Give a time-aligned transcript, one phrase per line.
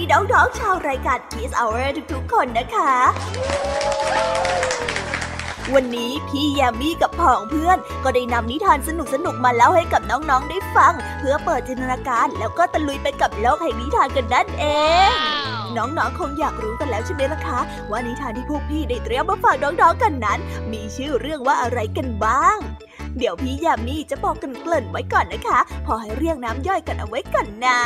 [0.00, 2.94] ดีน้องๆชาวรายการ Kiss Hour ทุกๆคนนะคะ
[5.74, 8.90] วันนี้พี่ยามีกับผองเพื่อน ก็ได้นำนิทานส
[9.24, 14.64] นุกๆมาเล่าให้กับน้องๆได้ฟัง เพื่อเปิดจินตนาการแล้วก็ตะลุยไปกับโลกแห่งนิทานกันนั่นเอ
[15.08, 15.12] ง
[15.76, 17.60] น้องๆคงอยากรู้กันแล้วใช่ไหมล่ะคะ
[17.90, 20.38] ว่านิทานที่พวกพี่ได้เตรียมมาฝากน้องๆกันนั้น
[20.72, 22.58] มีชื่อเรื่องว่าอะไรกันบ้าง
[23.18, 27.80] เดี๋ยวพี่ยามีจะบอกกันเกริ่นไว้ก่อนนะคะ พอให้เรียงน้ำย่อยกันเอาไว้ก่อนนะ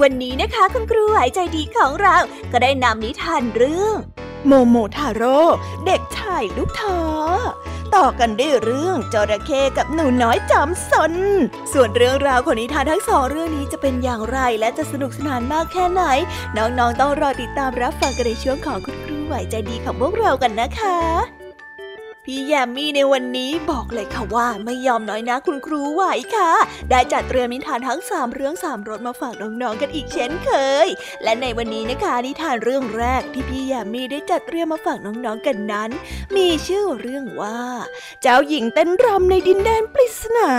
[0.00, 2.16] วันนี้นะคะคุณครูหายใจดีของเรา
[2.52, 3.96] ก็ได้นำนิทานเรื่อง
[4.46, 5.38] โมโมทาโร่
[5.86, 7.00] เด็กชายลูกทอ
[7.96, 11.12] ต่อกันด้วยเรื่องจระเข้กับหนูน้อยจอมสน
[11.72, 16.02] ส่วนเรื่องราวของนิทานทั้งสองเรื่องนี้จะเป็นอย่างไรและจะสนุกสนานมากแค่ไหน
[16.56, 21.39] น้องๆต้องรอติดตามรับฟังกันในช่วงของคุณครูไหวใจดีของพวกเรากันนะคะ
[22.32, 26.02] พี่แยมมี่ในวันนี้บอกเลยค่ะว่าไม่ยอมน้อยนะคุณครูไหว
[26.36, 26.50] ค่ะ
[26.90, 30.50] ได้จัดเตรียมนิทานทั้งสามเรื่องสามรสมาฝากน้องๆกันอีกเช่นเค
[30.86, 30.88] ย
[31.22, 35.90] และในวันนี้นะคะนิทานเรื่องแรกที่พี่แยมมี่ได้จัดเตรียมมาฝากน้องๆกันนั้น
[36.36, 37.60] มีชื่อเรื่องว่า
[38.22, 40.52] เจ้าหญิงเต้นรำในดินแดนปริศนา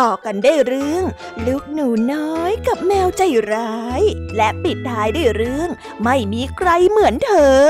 [0.00, 1.04] ต่อกันได้เรื่อง
[1.46, 3.22] ลูกหนูน้อยกับแมวใจ
[3.52, 4.02] ร้าย
[4.36, 5.68] และปิดท้ายด้วยเรื่อง
[6.04, 7.60] ไม่มีใครเหมือนเธอ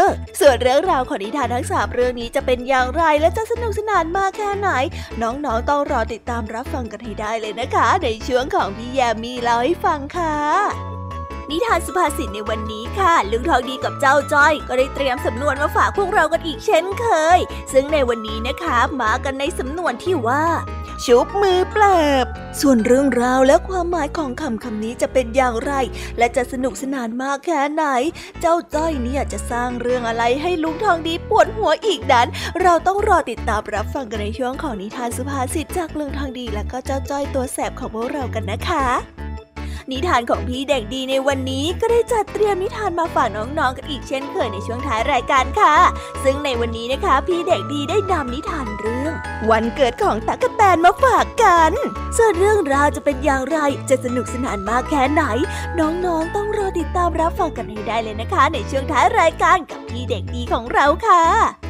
[0.40, 4.68] ส่วนเรื่องราวของนิทานทั้งสามเรื่องนี้จะเป็นอย่างไรและจะสนุกสนานมากแค่ไหน
[5.22, 10.99] น้องๆต้องรอติดตามรับฟังกันให้ได้เลยนะคะ ในช่วงของพี่แยมมีเล่าให้ฟังค่ะ
[11.50, 17.06] นิทานสุภาษิตในวันนี้ค่ะ ลุงทองดีกับเจ้าจ้อย ก็ได้เตรียมสำนวนมาฝากพวกเรากันอีกเช่นเค
[17.36, 17.38] ย
[17.72, 20.44] ซึ่งในวันนี้นะคะมากันในสำนวนที่ว่า
[21.04, 21.84] ชุบมือเปล
[22.24, 22.26] บ
[22.60, 25.72] ส่วนเรื่องราวและความหมายของคำคำนี้จะเป็นอย่างไร
[26.18, 27.84] และจะสนุกสนานมากแค่ไหน
[28.40, 32.28] เจ้าจ้อยเนี่ยจะสร้างเรื่องอะไรให้ลุงทองดีปวดหัวอีกนั้น
[32.62, 38.86] เราต้องรอติดตามรับฟังกันในช่วงของนิทานสุภาษิตจากลุงทองดี และก็เจ้าจ้อยตัวแสบของพวกเรากันนะคะ
[39.90, 45.74] นิทานของพี่เด็กดีในวันนี้ก็ได้จัดเตรียมนิทานมาฝากน้องๆกันอีกเช่นเคยในช่วงท้ายรายการค่ะ
[46.24, 49.12] ซึ่งในวันนี้นะคะ พี่เด็กดีได้นำนิทานเรื่อง
[49.50, 51.72] วันเกิดของตะกะแตนมาฝากกัน
[52.16, 53.58] ส่วนเรื่องราวจะเป็นอย่างไร
[53.90, 55.22] จะสนุกสนานมากแค่ไหน
[55.80, 61.69] น้องๆต้องรอติดตามรับฟังกันให้ได้เลยนะคะ ในช่วงท้ายรายการกับพี่เด็กดีของเราค่ะ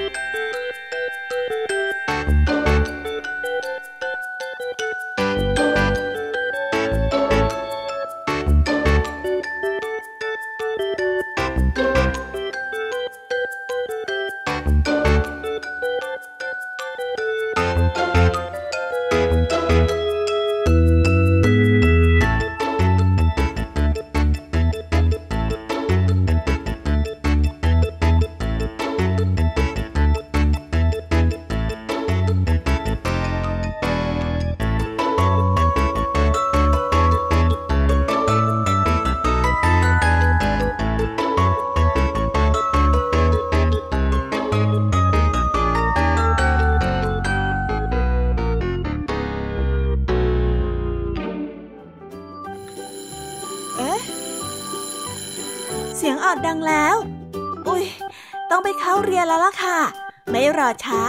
[60.85, 61.01] ช้า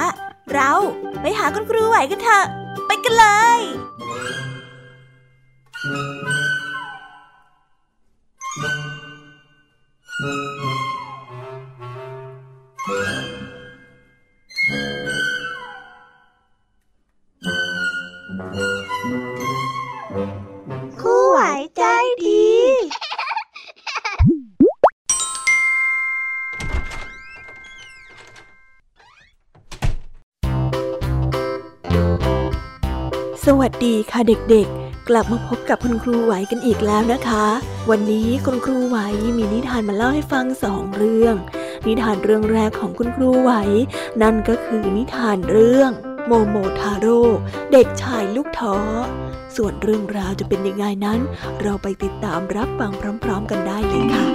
[0.55, 0.71] เรา
[1.21, 2.45] ไปหาคุณครูไหวกันเถอะ
[33.85, 34.21] ดีค่ะ
[34.51, 37.47] เด็กๆ กลับมาพบกับคุณครูไหวกันอีกแล้วนะคะ
[37.91, 38.99] วันนี้คุณครูไหว
[39.37, 41.35] มีนิทานมาเล่าให้ฟังสองเรื่อง
[41.87, 43.53] นิทานเรื่องแรกของคุณครูไหว
[44.23, 45.91] นั่นก็คือนิทานเรื่อง
[46.27, 47.21] โมโมทาโร่
[47.73, 48.77] เด็กชายลูกท้อ
[49.57, 51.21] ส่วนเรื่องราวจะเป็นยังไงนั้น
[51.63, 52.93] เราไปติดตามรับฟัง
[53.25, 54.27] พร้อม ๆ กันได้เลยค่ะ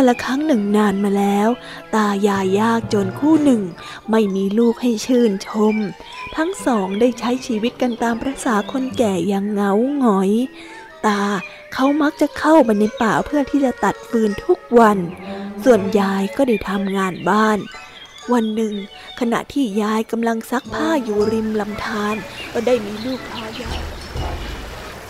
[0.00, 1.48] กันละครั้งหนึ่งนานมาแล้ว
[1.94, 3.62] ตายายยากจนคู่หนึ่ง
[4.10, 5.74] ไม่มีลูกให้ชื่นชม
[6.36, 10.30] ทั้งสองได้ใช้ชีวิตกันตามประษาคนแก่อย่างเงาหงอย
[11.06, 11.22] ตา
[11.72, 14.98] เขามักจะเข้าไปในป่าเพื่อที่จะตัดฟืนทุกวัน
[15.64, 17.58] ส่วนยายก็ได้ทำงานบ้าน
[18.32, 18.74] วันหนึ่ง
[19.20, 22.14] ขณะที่ยายกำลังซักผ้าอยู่ริมลำธาร
[22.52, 23.78] ก็ได้มีลูกค้ายาย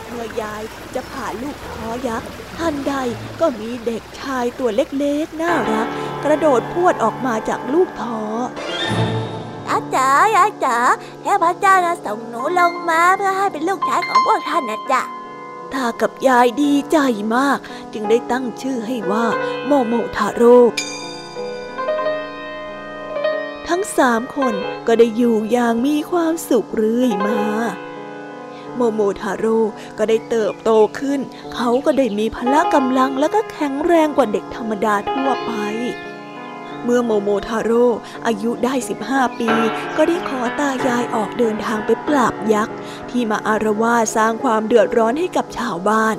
[0.06, 0.62] เมื่อยาย
[0.94, 2.94] จะผ่าลูกท้อยักษ์ ทันใด
[3.40, 5.86] ก็มีเด็กชายตัวเล็กๆ น่ารัก
[6.24, 8.20] กระโดดพวดออกมาจากลูกท้อ
[9.70, 10.76] อาจ๋าอาจ๋า
[11.22, 15.02] แค่พระเจ้านะส่งหนูลงมาเพื่อให้เป็นลูกชายของพวกท่านนะจ๊ะ
[15.72, 16.98] ตากับยายดีใจ
[17.36, 17.58] มาก
[17.92, 19.26] จึงได้ตั้งชื่อให้ว่า
[19.66, 20.58] โมโมทาโร่
[23.68, 24.54] ทั้งสามคน
[24.86, 27.40] ก็ได้อยู่อย่างมีความสุขเรื่อยมา
[28.76, 29.58] โมโมทาโร่
[29.98, 31.20] ก็ได้เติบโตขึ้น
[31.54, 35.52] เขาก็ได้มีพละกำลังและก็แข็งแรงกว่าเด็กธรรมดาทั่วไป
[36.84, 37.86] เมื่อโมโมทาโร่
[38.26, 38.74] อายุได้
[39.06, 39.50] 15 ปี
[39.96, 42.74] ก็ได้ขอตายายออกเดินทางไปปราบยักษ์
[43.10, 46.16] ที่มาอาละวาดสร้างความเดือดร้อนให้กับชาวบ้าน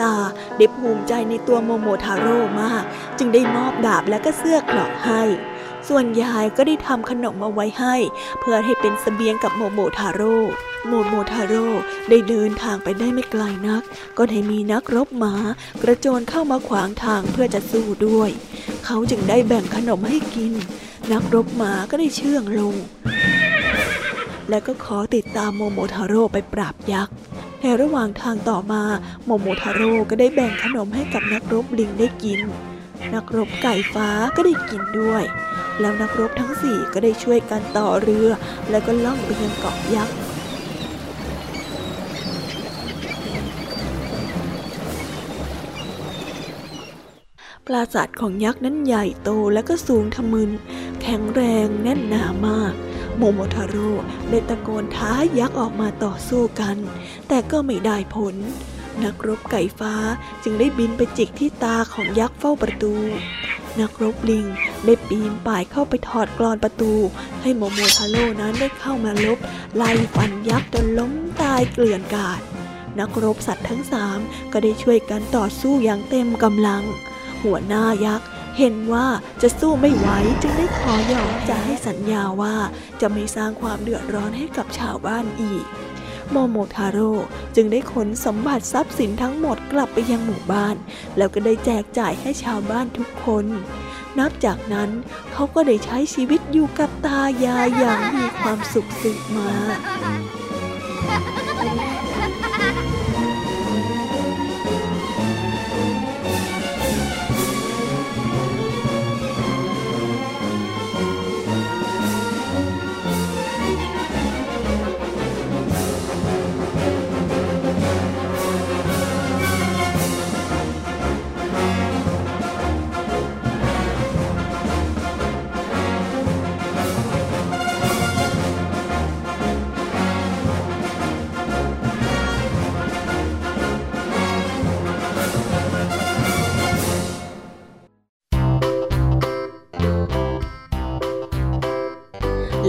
[0.00, 0.14] ตา
[0.56, 2.82] ได้ภูมิใจในตัวโมโมทาโร่มาก
[3.18, 5.22] จึงได้มอบดาบและก็เสื้อเกราะให้
[5.88, 7.94] ส่วนยายก็ได้ทำขนมมาไว้ให้
[8.40, 10.38] เพื่อให้เป็นเสบียงกับโมโมทาโร่
[10.88, 11.66] โมโมทาโร่
[12.08, 13.82] ได้เดินทางไปได้ไม่ไกลนัก
[14.18, 15.34] ก็ได้มีนักรบหมา
[15.82, 18.30] กระโจนเข้ามาขวางทางเพื่อจะสู้ด้วย
[18.84, 20.52] เขาจึงได้แบ่งขนมให้กิน
[21.12, 22.74] นักรบหมาก็ได้เชื่องลง
[24.48, 27.14] และก็ขอติดตามโมโมทาโร่ไปปราบยักษ์
[27.60, 28.82] ในระหว่างทางต่อมา
[29.24, 32.40] โมโมทาโร่ก็ได้แบ่งขนมให้กับนักรบลิงได้กิน
[33.14, 35.24] นักรบไก่ฟ้าก็ได้กินด้วย
[35.80, 38.28] แล้วนักรบทั้งสี่ก็ได้ช่วยกันต่อเรือ
[38.70, 40.16] แล้วก็ล่องไปยังเกาะยักษ์
[47.66, 50.50] ปราสาทของยักษ์นั้นใหญ่โตและก็สูงทะมึน
[51.02, 52.74] แข็งแรงแน่นหนามาก
[53.16, 53.90] โมโมทาโร่
[54.28, 56.76] ได้ตะโกนท้ายักษ์ออกมาต่อสู้กัน
[57.28, 58.36] แต่ก็ไม่ได้ผล
[59.04, 59.94] นักรบไก่ฟ้า
[60.42, 62.94] จึงได้บินไปจิกที่ตาของยักษ์เฝ้าประตู
[63.80, 64.46] นักรบลิง
[64.84, 66.92] ได้ปีนป่ายเข้าไปถอดกรอนประตู
[67.42, 69.38] ให้โมโมทาโร่นั้นได้เข้ามาลบ
[69.76, 72.40] ไล่ฟันยักษ์จนล้มตายเกลื่อนกาด
[72.98, 74.18] นักรบสัตว์ทั้งสาม
[74.52, 76.82] ก็ได้ช่วยกันต่อสู้อย่างเต็มกำลัง
[77.42, 78.26] หัวหน้ายักษ์
[78.58, 79.06] เห็นว่า
[79.42, 80.08] จะสู้ไม่ไหว
[80.42, 82.56] จึงได้ขอยอมจะให้สัญญาว่า
[83.00, 85.64] จะไม่สร้างความเดือดร้อนให้กับชาวบ้านอีก
[86.30, 87.12] โมโมทาโร่
[87.56, 90.76] จึงได้ขนสมบัติทรัพย์สินทั้งหมดกลับไปยังหมู่บ้าน
[91.16, 93.46] แล้วก็ได้แจกจ่ายให้ชาวบ้านทุกคน
[94.18, 94.90] นับจากนั้น
[95.32, 99.50] เขาก็ได้ใช้ชีวิตอยู่กับตายายอย่างมีความสุขสืบมา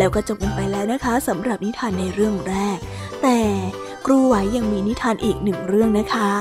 [0.02, 2.78] แล้วก็จบกันไปแล้วนะคะสำหรับนิทานในเรื่องแรก
[3.22, 3.40] แต่
[4.06, 6.32] ครูไหวยังมีนิทานอีกหนึ่งเรื่องนะคะ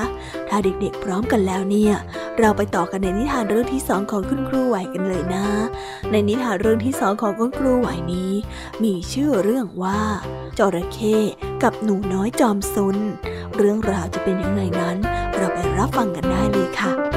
[0.49, 1.93] ถ้าเด็กๆพร้อมกันแล้วเนี่ย
[2.39, 5.45] เราไปต่อกันในนิทานเรื่องที่สองของคุณครูไหวกันเลยนะ
[6.11, 8.31] ในนิทานเรื่องที่สองของคุณครูไหวนี้
[8.83, 10.01] มีชื่อเรื่องว่า
[10.57, 11.17] จระเข้
[11.63, 12.97] กับหนูน้อยจอมซน
[13.57, 14.97] เรื่องราวจะเป็นยังไงนั้น
[15.35, 17.10] เราไปรับฟังกันได้เลยค่ะ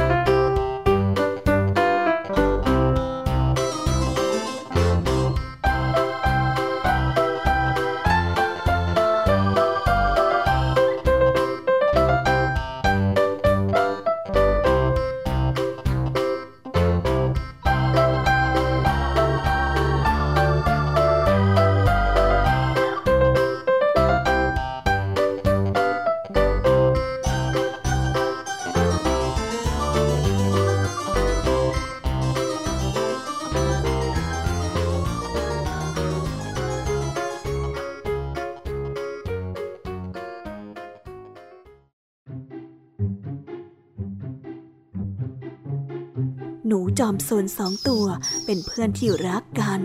[47.14, 48.04] อมโซนสองตัว
[48.46, 49.80] เป็นเพื่อนที่รักกัน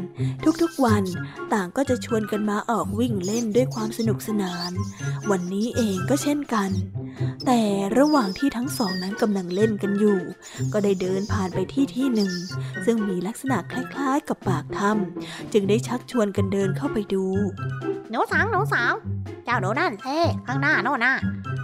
[0.62, 1.04] ทุกๆวัน
[1.54, 4.72] ต่างก็จะชวนกันมาออกวิ่งเล่นด้วยความสนุกสนาน
[5.32, 6.70] วันนี้เองก็เช่นกัน
[7.46, 7.62] แต่
[7.98, 10.20] ระหว่างที่ทั้งสองนั้นกำลังเล่นกันอยู่
[10.74, 12.32] ก็ได้เดินผ่านไปที่ที่หนึ่ง
[12.86, 17.26] ซึ่งมีลักษณะคล้ายๆกับปากถ้ำจึงได้ชักชวนกันเดินเข้าไปดู
[18.10, 18.94] หนูสาวหนูสาว
[19.46, 21.16] เจ้าดูนั่นเท่ข้างหน้าโน่นน่ะ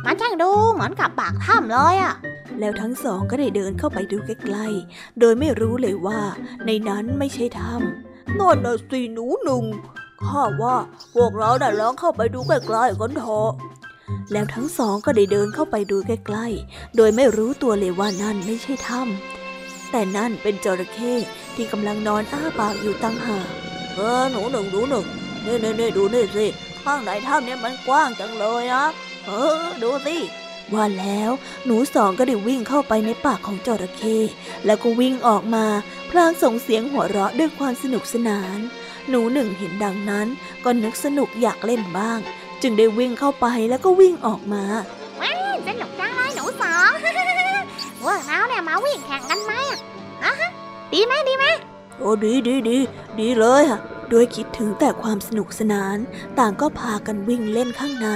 [0.06, 2.16] มันช่างดูเหมือนกับปากถ้ำเลยอะ
[2.60, 6.20] แล้วทั้งสองก็ได้เดินเข้าไปดูใกล้ๆ โดยไม่รู้เลยว่า
[6.66, 9.64] ในนั้นไม่ใช่ถ้ำนั่นน่ะสิหนูหนึ่ง
[10.26, 10.76] ข้าว่า
[11.16, 13.52] พวกเราได้ลองเข้าไปดูใกล้ๆกันเถอะ
[14.32, 21.14] แล้วทั้งสองก็ได้เดินเข้าไปดูใกล้ๆ โดยไม่รู้ตัวเลยว่านั่นไม่ใช่ถ้ำแต่นั่นเป็นจระเข้
[21.56, 23.48] ที่กำลังนอนอ้าปากอยู่ตั้งหาก
[23.96, 25.06] เออหนูหนึ่งหนูหนึ่ง
[25.46, 26.46] นี่นี่นี่ดูนี่สิ
[26.84, 28.86] ข้างในถ้ำเนี่ยมันกว้างจังเลยนะ
[29.26, 29.32] เอ
[29.62, 30.18] อดูสิ
[30.74, 31.32] ว่าแล้ว
[31.66, 34.18] หนูสองก็ได้วิ่งเข้าไปในปากของจระเข้
[34.66, 35.66] แล้วก็วิ่งออกมา
[36.10, 38.60] พลางส่งเสียงหัวเราะด้วยความสนุกสนาน
[39.10, 40.28] หนูหนึ่งเห็นดังนั้น
[40.64, 42.20] ก็นึกสนุกอยากเล่นบ้าง
[42.62, 44.64] จึงได้วิ่งเข้าไปแล้วก็วิ่งออกมา
[45.68, 46.90] สนุกจังเลยหนูสอง
[48.02, 49.54] พวกเราเนี่ยมาวิ่งแข่งกันไหม
[50.24, 50.52] อะฮะ
[50.94, 51.46] ดีไหมดีไหม
[52.00, 52.78] โอ้ดีดีดี
[53.20, 53.80] ดีเลยค่ะ
[54.12, 55.98] ด้วยคิดถึงแต่ความสนุกสนาน
[56.40, 58.10] ต่างก็พากันวิ่งเล่นข้างใน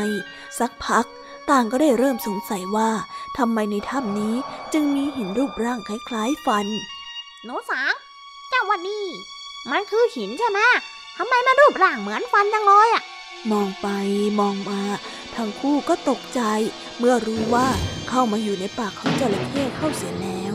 [0.60, 1.06] สักพัก
[1.50, 2.90] ต่างก็ได้เริ่มสงสัยว่า
[3.38, 4.36] ทำไมในถ้ำนี้
[4.74, 6.68] จึงมีหินรูปร่างคล้ายๆฟัน
[7.44, 7.94] หนูสาว
[8.50, 9.06] เจ้าวันนี้
[9.72, 10.60] มันคือหินใช่ไหม
[11.18, 13.04] ทำไมมันรูปร่างเหมือนฟันจังเลยอะ
[13.52, 13.88] มองไป
[14.40, 14.82] มองมา
[15.36, 16.42] ทั้งคู่ก็ตกใจ
[17.00, 17.68] เมื่อรู้ว่า
[18.10, 20.54] เข้ามาอยู่ในปากของจระเข้เข้าเสียแล้ว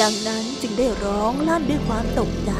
[0.00, 2.52] ดังนั้นจึงได้ร้องลั่นด้วยความตกใจ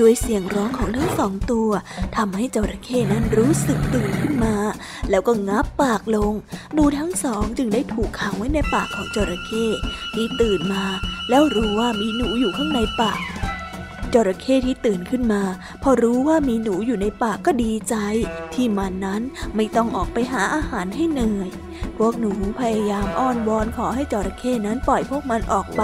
[0.00, 1.70] ด้วยเสียงร้องของทั้งสองตัว
[2.16, 4.56] ทำให้จระเข้นั้นรู้สึกตื่นขึ้นมา
[5.10, 6.32] แล้วก็งับปากลง
[6.74, 9.66] หนูทั้งสองจึงได้ถูกขังไว้ในปากของจระเข้
[10.14, 10.84] ที่ตื่นมา
[11.28, 13.20] แล้วรู้ว่ามีหนูอยู่ข้างในปาก
[14.14, 15.42] จระเข้ที่ตื่นขึ้นมา
[15.82, 17.94] พอรู้ว่ามีหนูอยู่ในปากก็ดีใจ
[18.54, 19.22] ที่มันนั้น
[19.56, 21.50] ไม่ต้องออกไปหาอาหารให้เหนื่อย
[21.98, 25.82] พวกหนูพยายามอ้อนวอนขอให้จระเข้นั้นปล่อยพวกมันออกไป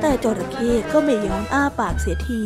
[0.00, 2.44] แต่จระเข้ก็ไม่ยอมอ้าปากเสียที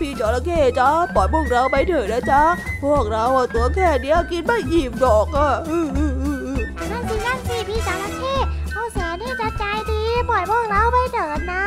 [0.00, 2.42] พี่จระเข้จ้าปล่อยพวกเราไปเถอะนะจ๊ะ
[2.84, 5.50] พวกเราอะตัวแค่เนี้ยกินไม่อิ่มดอกอะ
[6.90, 8.34] นั่นสินั่นสิพี่จระเข้
[8.72, 11.64] เอาแสนที่จะใจดีปล่อยพวกเราไปเถิดนะ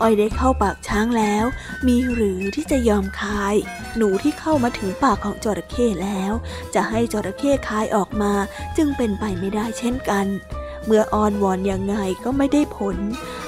[0.00, 1.44] อ้อยได้เข้าปากช้างแล้ว
[1.86, 3.54] มีหรือที่จะยอมคาย
[3.96, 6.32] หนูที่เข้ามาถึงปากของจระเข้แล้ว
[6.74, 8.32] จะให้จระเข้คายออกมา
[8.76, 10.26] จึงเป็นไปไม่ได้เช่นกัน
[10.86, 12.96] เมื่ออ้อนวอนยังไงก็ไม่ได้ผล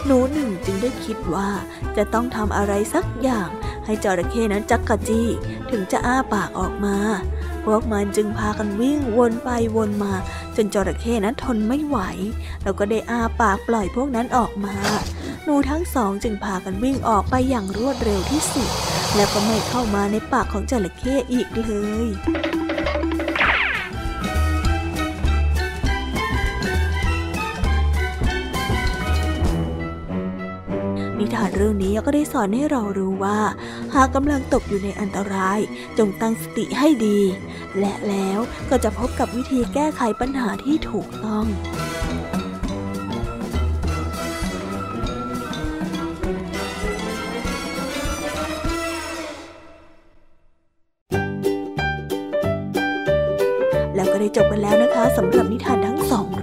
[0.04, 1.48] หนูหนึ่งจึงได้คิดว่า
[1.96, 3.48] จะต้องทำอะไรสักอย่าง
[3.84, 5.28] ให้จระเข้นั้นจักกะจี้
[5.70, 6.96] ถึงจะอ้าปากออกมา
[7.64, 10.12] พวกมันจึงพากันวิ่งวนไปวนมา
[10.56, 11.98] จนจระเข้นั้นทนไม่ไหว
[12.62, 14.76] แล้วก็ได้อ้าปากปล่อยพวกนั้นออกมา
[15.44, 18.70] หนูทั้งสองจึงพากันวิ่งออกไปอย่างรวดเร็วที่สุด
[19.14, 21.70] แล้วก็ไม่เข้ามาในปากของจระเข้อีกเล
[22.06, 22.08] ย
[31.20, 33.38] นิทานเรื่องนี้ก็ได้สอนให้เรารู้ว่า
[33.94, 35.58] หากกำลังตกอยู่ในอันตราย
[35.98, 37.20] จงตั้งสติให้ดี
[37.78, 38.38] และแล้ว
[38.70, 41.46] ก็จะพบกับวิธีแก้ไขปัญหาที่ถูกต้อง
[53.94, 55.97] แล้วก็ได้จบกันแล้วนะคะสำหรับนิทานทั้ง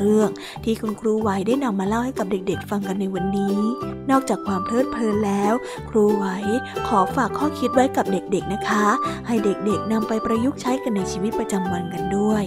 [0.06, 0.30] รื่อง
[0.64, 3.58] ที่คุณครูไหวได้นำมาเล่าให้กับเด็กๆ ฟังกันในวันนี้
[4.12, 5.54] นอกจากความเพลิดเพลินแล้ว
[5.90, 6.26] ครูไหว
[6.88, 8.86] ขอฝากข้อคิดไว้กับเด็กๆนะคะ
[9.28, 12.44] ให้เด็กๆนำไปประยุกต์ใช้กันในชีวิตประจำวันกันด้วย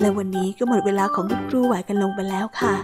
[0.00, 2.74] และวันนี้ก็หมดเวลาของคุณครูไหวกันลงไปแล้วค่ะ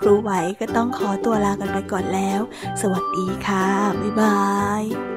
[0.00, 2.40] ครูไหวก็ต้องขอตัวลากันไปก่อนแล้ว
[2.80, 3.66] สวัสดีค่ะ
[4.00, 4.40] บ๊ายบา
[4.82, 5.15] ย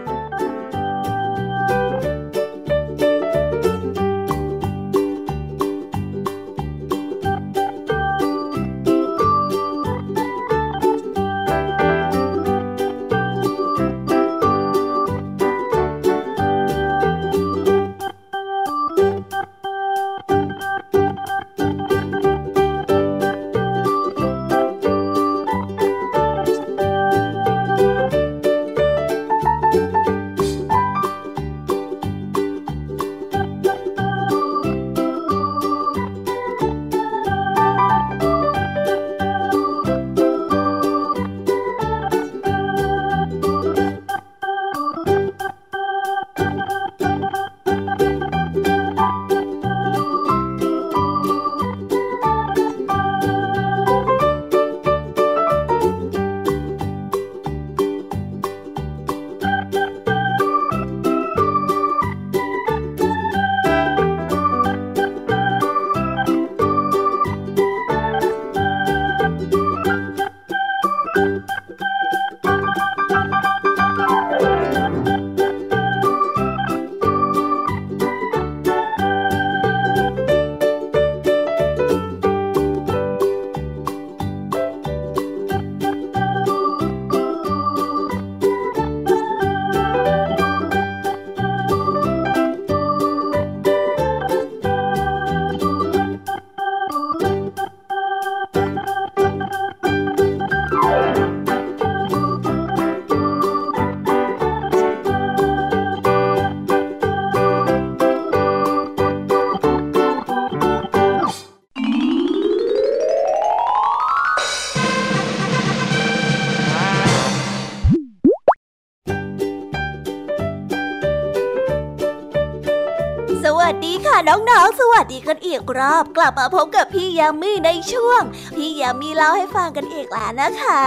[125.50, 128.22] อีกรอบ กลับมาพบกับพี่ยามีในช่วง
[128.56, 130.84] พี่ยามีเล่าให้ฟังกันอีกแล้วนะคะ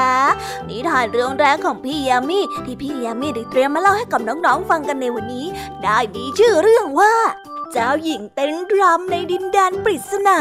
[0.68, 5.46] นิทานเรื่องแรกของพี่ยามีที่พี่ยามีได้เตรียมมาเล่าให้กับน้องๆฟังกันในวันนี้
[5.83, 7.14] ได้มีชื่อเรื่องว่า
[7.72, 10.40] เจ้าหญิงเต้นรำในดินแดนปริศนา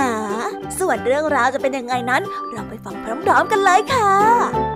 [0.79, 4.70] ส่วนเรื่องราวจะเป็นยังไงนั้น เราไปฟังพร้อมๆกันเลยค่ะ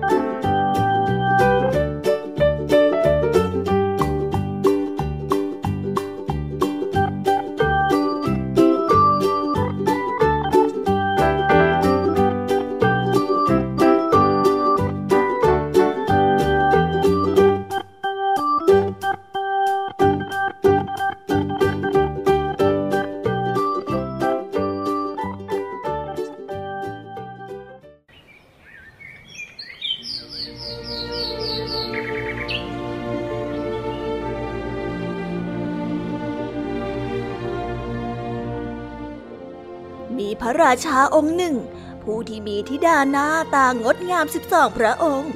[40.19, 41.55] มีพระราชาองค์หนึ่ง
[42.03, 45.31] ผู้ที่มีธิดาหน้าตางดงามสิบสองพระองค์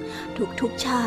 [0.62, 1.04] ทุกๆเช้า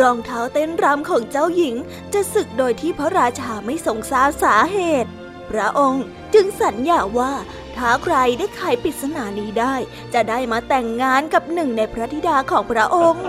[0.00, 1.76] รองเท้าเต้นรำของเจ้าหญิง
[2.12, 5.10] จะสึกโดยที่พระราชาไม่ทรงทราบสาเหตุ
[5.50, 7.32] พระองค์จึงสัญญาว่า
[7.76, 9.74] ถ้าใครได้ไขปริศนานี้ได้
[10.14, 13.28] จะได้มาแต่งงานกับหนึ่งในพระธิดาของพระองค์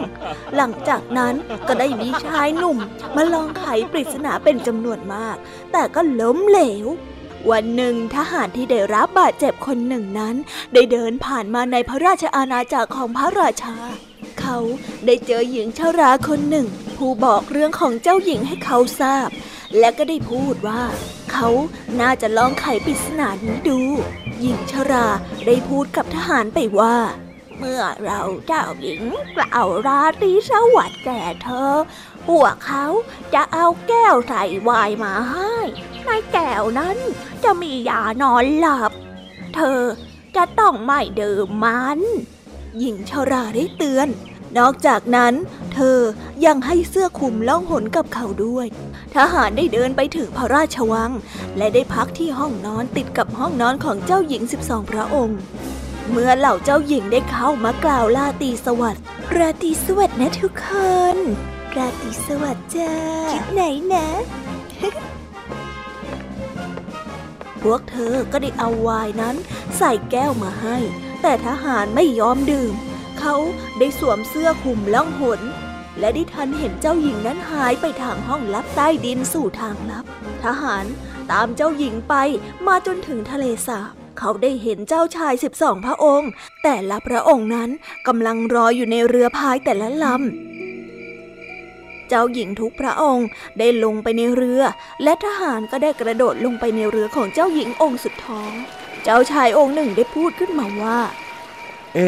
[0.55, 1.33] หลังจากนั้น
[1.67, 2.77] ก็ได้มีชายหนุ่ม
[3.15, 5.37] มาลองไขปริศนาเป็นจำนวนมาก
[5.71, 6.87] แต่ก็ล้มเหลว
[7.51, 10.35] วันหนึ่งทหารที่ได้รับบาดเจ็บคนหนึ่งนั้น
[10.73, 13.77] ได้เดินผ่านมาในพระราชอาณาจักรของพระราชา
[14.39, 14.57] เขา
[15.05, 19.29] ได้เจอหญิงชาราคนหนึ่ง ผู้บอกเรื่องของเจ้าหญิงให้เขาทราบ
[19.79, 20.83] และก็ได้พูดว่า
[21.31, 21.49] เขา
[22.01, 23.79] น่าจะลองไขปริศนานี้ดู
[24.39, 25.07] หญิงชารา
[25.45, 26.95] ได้พูดกับทหารไปว่า
[27.59, 29.01] เมื่อเราเจ้าหญิง
[29.35, 31.73] กล่าวราตรีสวัสดิ์แก่เธอ
[32.27, 32.85] พวกเขา
[33.33, 35.55] จะเอาแก้วใส่ไวน์มาให้
[36.05, 36.97] ในแก้วนั้น
[37.43, 38.91] จะมียานอนหลับ
[39.55, 39.81] เธอ
[40.35, 41.99] จะต้องไม่ดื่มมัน
[42.77, 44.07] หญิงชาราได้เตือน
[44.57, 45.33] นอกจากนั้น
[45.73, 45.99] เธอ
[46.45, 48.67] ยังให้เสื้อคลุมล่องหนกับเขาด้วย
[49.15, 51.11] ทหารได้เดินไปถึงพระราชวัง
[51.57, 55.39] และได้พักที่ห้องนอนติดกับห้องนอนของเจ้าหญิงสิบองพระองค์
[56.11, 59.03] เมื่อเหล่าเจ้าหญิงได้เข้ามากล่าวลาตีสวัสดิ์
[59.37, 60.67] ราตีสวัสดิ์นะทุกค
[61.15, 61.17] น
[61.77, 62.91] ราตรีสวัสดิ์จ้า
[63.31, 64.07] คิดไหนนะ
[67.61, 69.35] พวกเธอก็ได้เอาไวน์นั้น
[69.77, 70.77] ใส่แก้วมาให้
[71.21, 72.73] แต่ทหารไม่ยอมดื่ม
[73.19, 73.35] เขา
[73.79, 75.41] ได้สวมเสื้อคลุมล่องหน
[75.99, 80.05] และได้ทันเห็นเจ้าหญิงนั้นหายไปทางห้องลับใต้ดินสู่ทางลับ
[80.43, 80.85] ทหาร
[81.31, 82.15] ตามเจ้าหญิงไป
[82.67, 86.29] มาจนถึงทะเลสาบเขาได้เห็นเจ้าชายสิบสองพระองค์
[86.63, 87.69] แต่ละพระองค์นั้น
[88.07, 90.54] กำลังรออยู่ในเรือพายแต่ละลำ
[92.09, 93.27] เจ้าหญิงทุกพระองค์
[93.59, 94.61] ได้ลงไปในเรือ
[95.03, 98.51] และทหารก็ได้กระโดดลงไปในเรือของเจ้าหญิงองค์สุดท้อง
[99.03, 100.99] เจ้าชายองค์หนึ่งได้พูดขึ้นมาว่า
[101.95, 101.99] เอ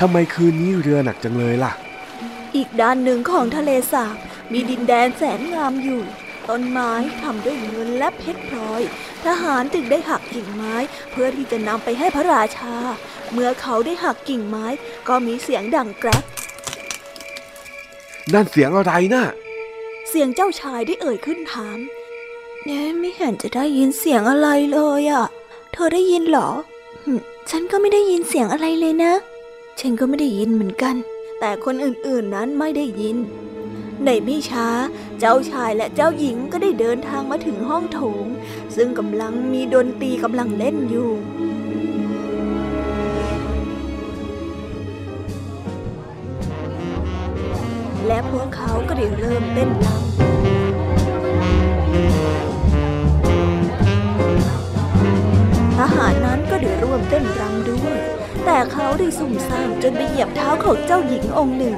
[0.00, 1.72] ทำไมคืนนี้เรือหนักจังเลยล่ะ
[2.56, 4.16] อีกด้านหนึ่งของทะเลสาบ
[4.52, 6.02] มีดินแดนแสนงามอยู่
[6.48, 8.82] ต้นไม้ทำด้วยเงินและเพชรพลอย
[9.26, 10.74] ทหารจึงได้หักกิ่งไม้
[11.10, 12.74] เพื่อที่จะนำไปให้พระราชา
[13.32, 14.66] เมื่อเขาได้หักกิ่งไม้
[15.08, 16.24] ก็มีเสียงดังแกรก
[18.34, 19.24] นั่นเสียงอะไรนะ่ะ
[20.08, 21.78] เสียงเจ้าชายได้เอ่ยขึ้นถาม
[22.64, 25.26] เนี่ไม่เห็นจะได้ยินเสียงอะไรเลยอะ่ะ
[25.72, 26.48] เธอได้ยินหรอ
[27.50, 29.12] ฉันก็ไม่ได้ยินเสียงอะไรเลยนะ
[29.80, 30.96] ฉันก็ไม่ได้ยินเหมือนกัน
[31.40, 33.16] แต่คนอื่นๆนั้นไม่ได้ยิน
[34.04, 34.68] ในไม่ช้า
[35.18, 38.26] เจ้าชายและเจ้าหญิงก็ได้เดินทางมาถึงห้องโถง
[38.76, 41.10] ซึ่งกำลังมีดนตรีกำลังเล่นอยู่
[48.12, 50.00] และพวกเขาก็ได้เริ่มเต้นรำ
[55.78, 57.96] ทหารนั้นก็ได้ร่วมเต้นรำด้วย
[58.44, 61.74] แต่เขาได้สุ่มซ่ามจนไปเหยียบเท้าของเจ้าหญิงองค์หนึ่ง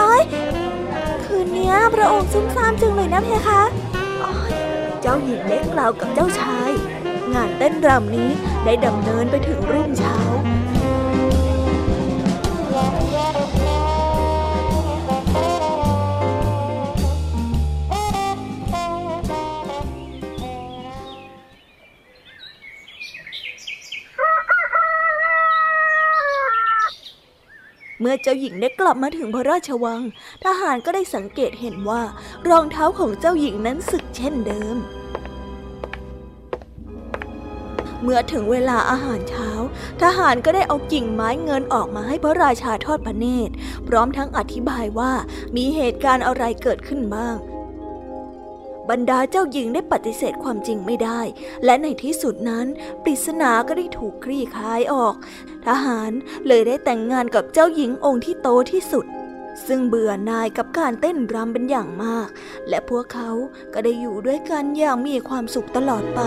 [0.00, 0.22] อ้อย
[1.24, 3.62] คืนนี้พระองค์ซุ่มซ่ามจึงเลยนะเพคะ
[4.24, 4.52] อ้อย
[5.00, 6.70] เจ้าหญิงได้กล่าวกับเจ้าชาย
[7.34, 8.30] งานเต้นรำนี้
[8.64, 10.18] ได้ดำเนินไปถึงรุ่งเช้า
[28.22, 30.02] เจ้าหญิงได้กลับมาถึงพระราชวัง
[30.44, 32.02] ทหารก็ได้สังเกตเห็นว่า
[32.48, 34.76] รองเท้าของเจ้าหญิงนั้นสึกเช่นเดิม
[38.02, 39.50] เมื่อถึงเวลาอาหารเช้า
[40.02, 43.54] ทหารก็ได้เอากิ่งไม้เงินออกมาให้พระราชาทอดพระเนตร
[43.88, 45.12] พร้อมทั้งอธิบายว่า
[45.56, 47.36] มีเหตุการณ์อะไรเกิดขึ้นบ้าง
[48.90, 51.20] บรรดาเจ้าหญิงได้ปฏิเสธความจริงไม่ได้
[51.64, 52.66] และในที่สุดนั้น
[53.02, 55.14] ปริศนาก็ได้ถูกคลี่คลายออก
[55.66, 56.10] ทหาร
[56.46, 59.06] เลยได้แต่งงานกับเจ้าหญิงองค์ที่โตที่สุด
[59.66, 62.28] ซึ่งเบื่อนายกับการเต้นรำเป็นอย่างมาก
[62.68, 63.30] และพวกเขา
[63.72, 66.20] ก็ได้อยู่ด้วยกันอย่างมีความสุขตลอดไป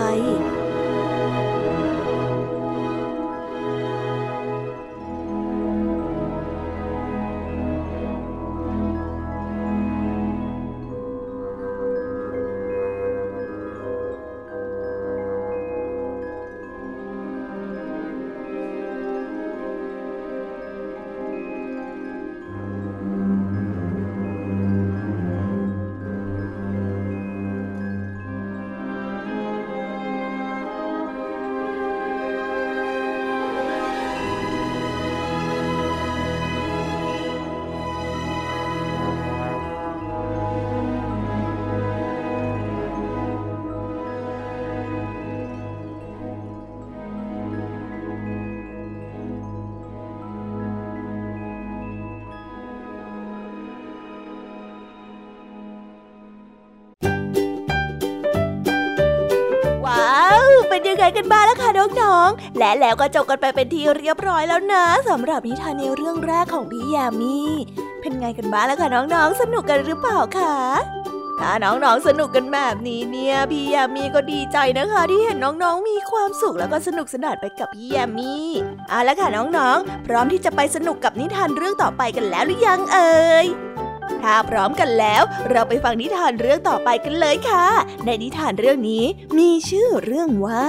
[61.02, 67.36] ไงกันบ้างล่ะคะน้องๆ และแล้วก็จบกันไปเป็นที่เรียบร้อยแล้วนะสำหรับนิทานในเรื่องแรกของพี่ยามี
[68.00, 70.56] เป็นไงกันบ้างล่ะคะน้องๆ สนุกกันหรือเปล่าคะ
[71.40, 78.34] ถ้าน้องๆ สนุกกันแบบนี้เนี่ยพี่ยามีก็ดีใจนะคะ ที่เห็นน้องๆ มีความสุขแล้วก็สนุกสนานไปกับพี่ยามี
[78.88, 83.46] เอาละค่ะน้องๆ พร้อมที่จะไปสนุกกับนิทานเรื่องต่อไปกันแล้วหรือยังเอ่ย
[84.22, 87.66] ถ้าพร้อมกันแล้ว เราไปฟังนิทานเรื่องต่อไปกันเลยค่ะ
[88.04, 89.04] ในนิทานเรื่องนี้
[89.38, 90.66] มีชื่อเรื่องว่า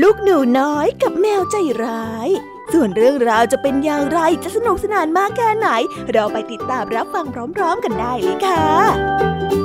[0.00, 2.28] ลูกหนูน้อยกับแมวใจร้าย
[2.72, 5.68] ส่วนเรื่องราวจะเป็นอย่างไรจะสนุกสนานมากแค่ไหน
[6.12, 9.59] เราไปติดตามรับฟังพร้อม ๆ กันได้เลยค่ะ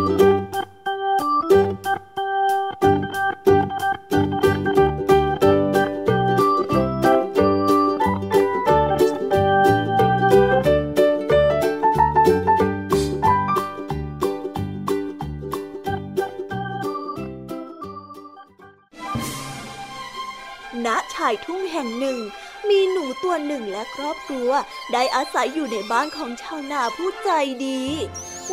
[22.06, 22.24] หนึ่ง
[22.70, 24.50] มีหนูตัวหนึ่งและครอบครัว
[24.94, 27.30] ได้อาศัยอยู่ในบ้านของชาวนาผู้ใจ
[27.66, 27.82] ดี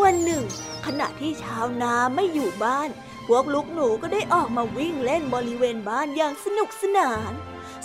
[0.03, 0.45] วันหนึ่ง
[0.87, 2.89] ขณะที่ชาวนาไม่อยู่บ้าน
[3.27, 7.33] พวกลูกหนูก็ได้ออกมาวิ่งเล่นบริเวณบ้านอย่างสนุกสนาน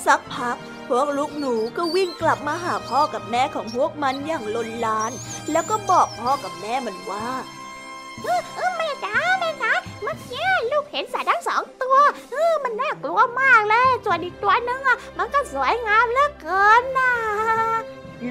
[0.06, 5.12] สักพักพวกลูกหนูก็วิ่งกลับมาหาพ่อกับแม่ของพวกมันอย่างลนลาน
[5.52, 7.30] แล้วก็บอกพ่อกับแม่มันว่า
[8.78, 11.98] แม่จ๋าแม่จ๋า เมื่อกี้ลูกเห็นสัตว์ทั้งสองตัว
[12.32, 17.14] เออมันน่ากลัวมากเลยส่วนอีกตัวนึงอะมันก็สวยงามเหลือเกินน่ะ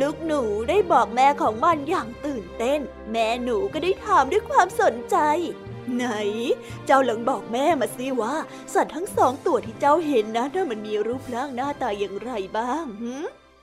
[0.00, 2.80] ลูกหนูได้บอกแม่ของมันอย่างตื่นเต้น
[3.12, 5.16] แม่หนูก็ได้ถามด้วยความสนใจ
[5.94, 6.06] ไหน
[6.86, 8.34] เจ้าหลังบอกแม่มาสิว่า
[8.74, 13.12] สัตว์ทั้งสองตัวที่เจ้าเห็นนะถ้ามันมีรูปร่างหน้าตาอย่างไรบ้างหื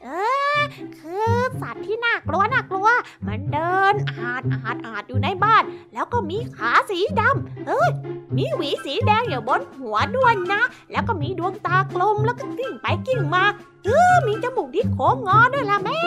[0.04, 0.10] เอ
[0.58, 0.60] อ
[1.00, 2.88] คือสัตว์ที่น่ากลัวน่ากลัว
[3.28, 5.64] มันเดินอาดอาดอาดอยู่ในบ้าน
[5.94, 7.92] แล้วก็มีขาสีดำเอ้ย
[8.38, 10.62] มีหวีสีแดงอยู่บนหัวด้วยนะ
[10.92, 13.44] แล้วก็มีดวงตากลมแล้วก็กิ้งไปกิ้งมา
[13.86, 16.02] เออมีจมูกที่โค้งงอด้วยล่ะแม่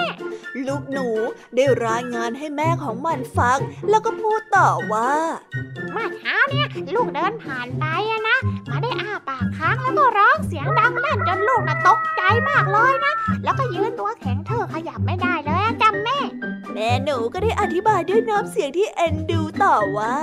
[0.67, 1.09] ลูกหนู
[1.55, 3.59] ได้รายงานให้แม่ของมันฟัง
[3.91, 5.13] แล้วก็พูดต่อว่า
[5.93, 8.39] เมื่อเช้าเนี่ยลูกเดินผ่านไปอะนะ
[8.71, 13.13] มาได้อ้าปากค้างแล้วก็ร้องเสียงดังลั่นจนลูกน่ะตกใจมากเลยนะ
[13.45, 16.19] แล้วก็ยืนตัวแข็งเธอขยับไม่ได้เลยจำแม่
[16.75, 20.17] แม่หนูก็ได้อธิบายด้วยน้ำเสียงที่เอ็นดูต่อว่า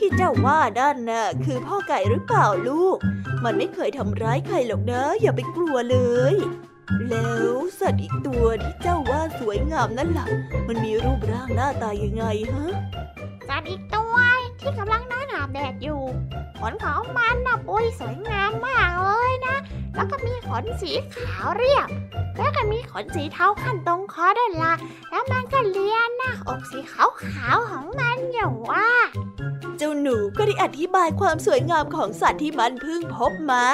[0.00, 2.96] ที่เจ้าว่าด้านน่ะคือพ่อไก่หรือเปล่าลูก
[3.44, 5.98] มันไม่เคยทำร้ายใครหรอกนะอย่าไปกลัวเล
[6.32, 6.34] ย
[7.10, 10.26] แล้วสัตว์อีกตัวที่เจ้าว่าสวยงามนั่นล่ะ
[10.68, 12.66] มันมีรูปร่างหน้าตายังไงฮะ
[13.52, 14.16] สัตว์อีกตัว
[14.60, 16.00] ที่กำลังนอนอาบแดดอยู่
[16.58, 19.56] ขนของมันนะปุ้ยสวยงามมากเลยนะ
[19.94, 21.88] แล้วก็มีขนสีขาวเรียบ
[22.38, 24.74] แล้วก็มีขนสีเทาขั้นตรงคอด้วยล่ะ
[25.10, 28.88] แล้วมันก็เลียนหน้าอกสีขาวๆของมันอยู่ว่า
[29.78, 33.64] เจ้าหนูก็ได้อธิบายความสวยงามของสัตว์ที่มันเพิ่งพบมา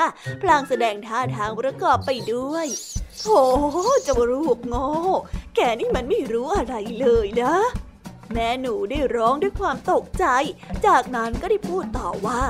[0.43, 2.67] พลางแสดงท่าทางประกอบไปด้วย
[3.21, 3.41] โธ่
[4.05, 4.87] เจ้าลูกโง่
[5.55, 7.55] แกนี่มันไม่รู้อะไรเลยนะ
[8.33, 10.25] แม่หนูได้ร้องด้วยความตกใจ
[10.87, 12.41] จากนั้นก็ได้พูดต่อว่า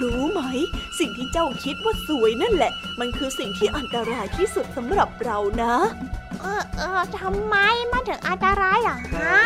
[0.00, 0.40] รู้ไหม
[0.98, 5.74] สิ่งที่เจ้าคิดว่าสวยนั่นแหละ มันคือสิ่งที่อันตรายที่สุดสำหรับเรานะ
[6.40, 7.56] เออเออทำไม
[7.92, 9.44] มันถึงอันตรายอะฮะ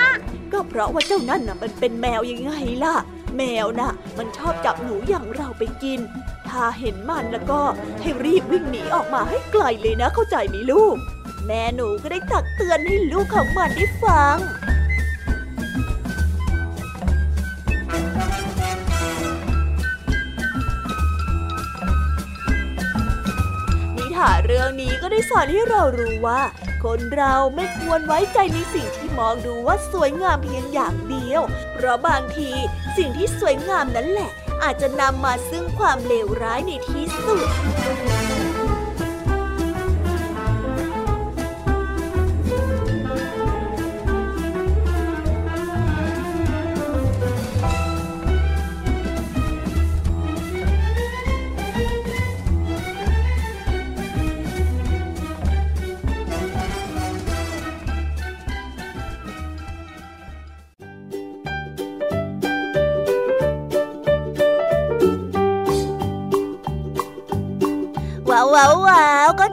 [0.52, 2.52] ก็เพราะว่าเจ้านั่นน่ะมันเป็นแมวยังไง
[2.84, 2.96] ล่ะ
[3.36, 6.00] แมวนะ่ะ มันชอบจับหนูอย่างเราไปกิน
[6.48, 7.60] ถ้าเห็นมันแล้วก็
[8.00, 10.96] ให้รีบวิ่งหนีออกมาให้ไกลเลยนะเข้าใจไหมลูก
[11.46, 14.36] แม่หนูก็ได้ตักเตือนให้ลูกของมันได้ฟัง
[23.96, 26.40] นิทานเรื่องนี้ก็ได้สอนให้เรารู้ว่า
[26.84, 32.50] คนเราไม่ควรไว้ใจในสิ่งที่มองดูว่าสวยงามเพียงอย่างเดียว เพราะบางที
[32.96, 34.30] สิ่งที่สวยงามนั้นแหละ
[34.62, 37.46] อาจจะนำมาซึ่งความเลวร้ายในที่สุด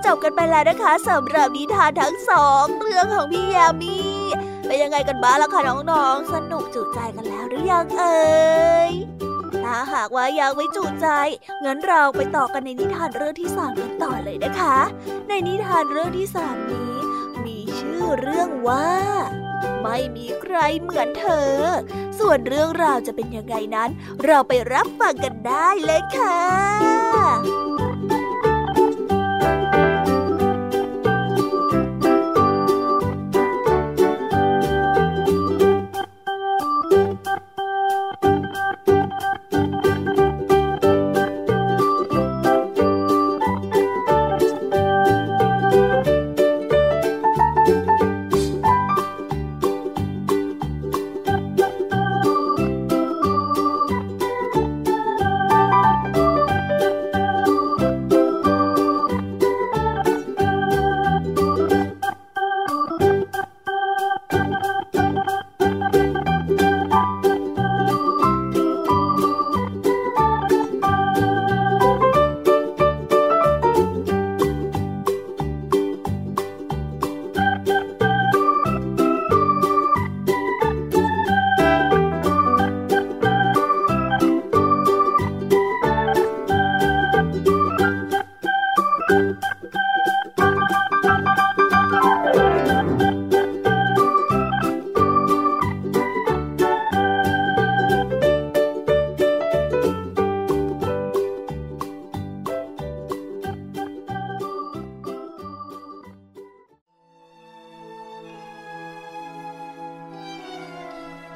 [0.06, 3.98] จบกันไปแล้วนะคะสำหรับนิทานทั้งสองเรื่องของพี่ยามี
[4.68, 8.26] เป็นยังไงกันบ้างล่ะคะน้องๆ สนุกจุใจกันแล้วหรือยังเอ่
[8.90, 8.92] ย
[9.64, 11.08] ถ้าหากว่ายังไม่จุใจ
[11.66, 14.78] งั้นเราไปต่อกันในนิทานเรื่องที่สามกันต่อเลยนะคะ
[15.28, 16.94] ในนิทานเรื่องที่สามนี้
[17.46, 18.90] มีชื่อเรื่องว่า
[19.82, 21.54] ไม่มีใครเหมือนเธอ
[22.20, 23.90] ส่วนเรื่องราวจะเป็นยังไงนั้น
[24.26, 27.75] เราไปรับฟังกันได้เลยค่ะ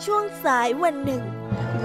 [0.05, 1.23] ช่วงสายวันหนึ่ง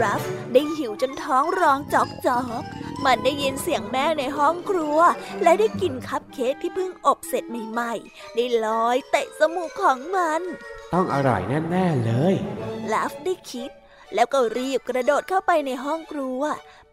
[0.00, 0.22] รัฟ
[0.52, 2.62] ได้หิวจนท้องร้องจอกจอก
[3.04, 4.98] มันได้ยินเสียงแม่ในห้องครัว
[5.42, 10.40] และได้กินคัพเค้กที่เพิ่งอบเสร็จใหม่ๆ ได้ลอยเตะจมูกของมัน
[10.92, 12.34] ต้องอร่อยแน่ๆเลย
[12.92, 13.70] รัฟได้คิด
[14.14, 16.42] แล้วก็รีบกระโดดเข้าไปในห้องครัว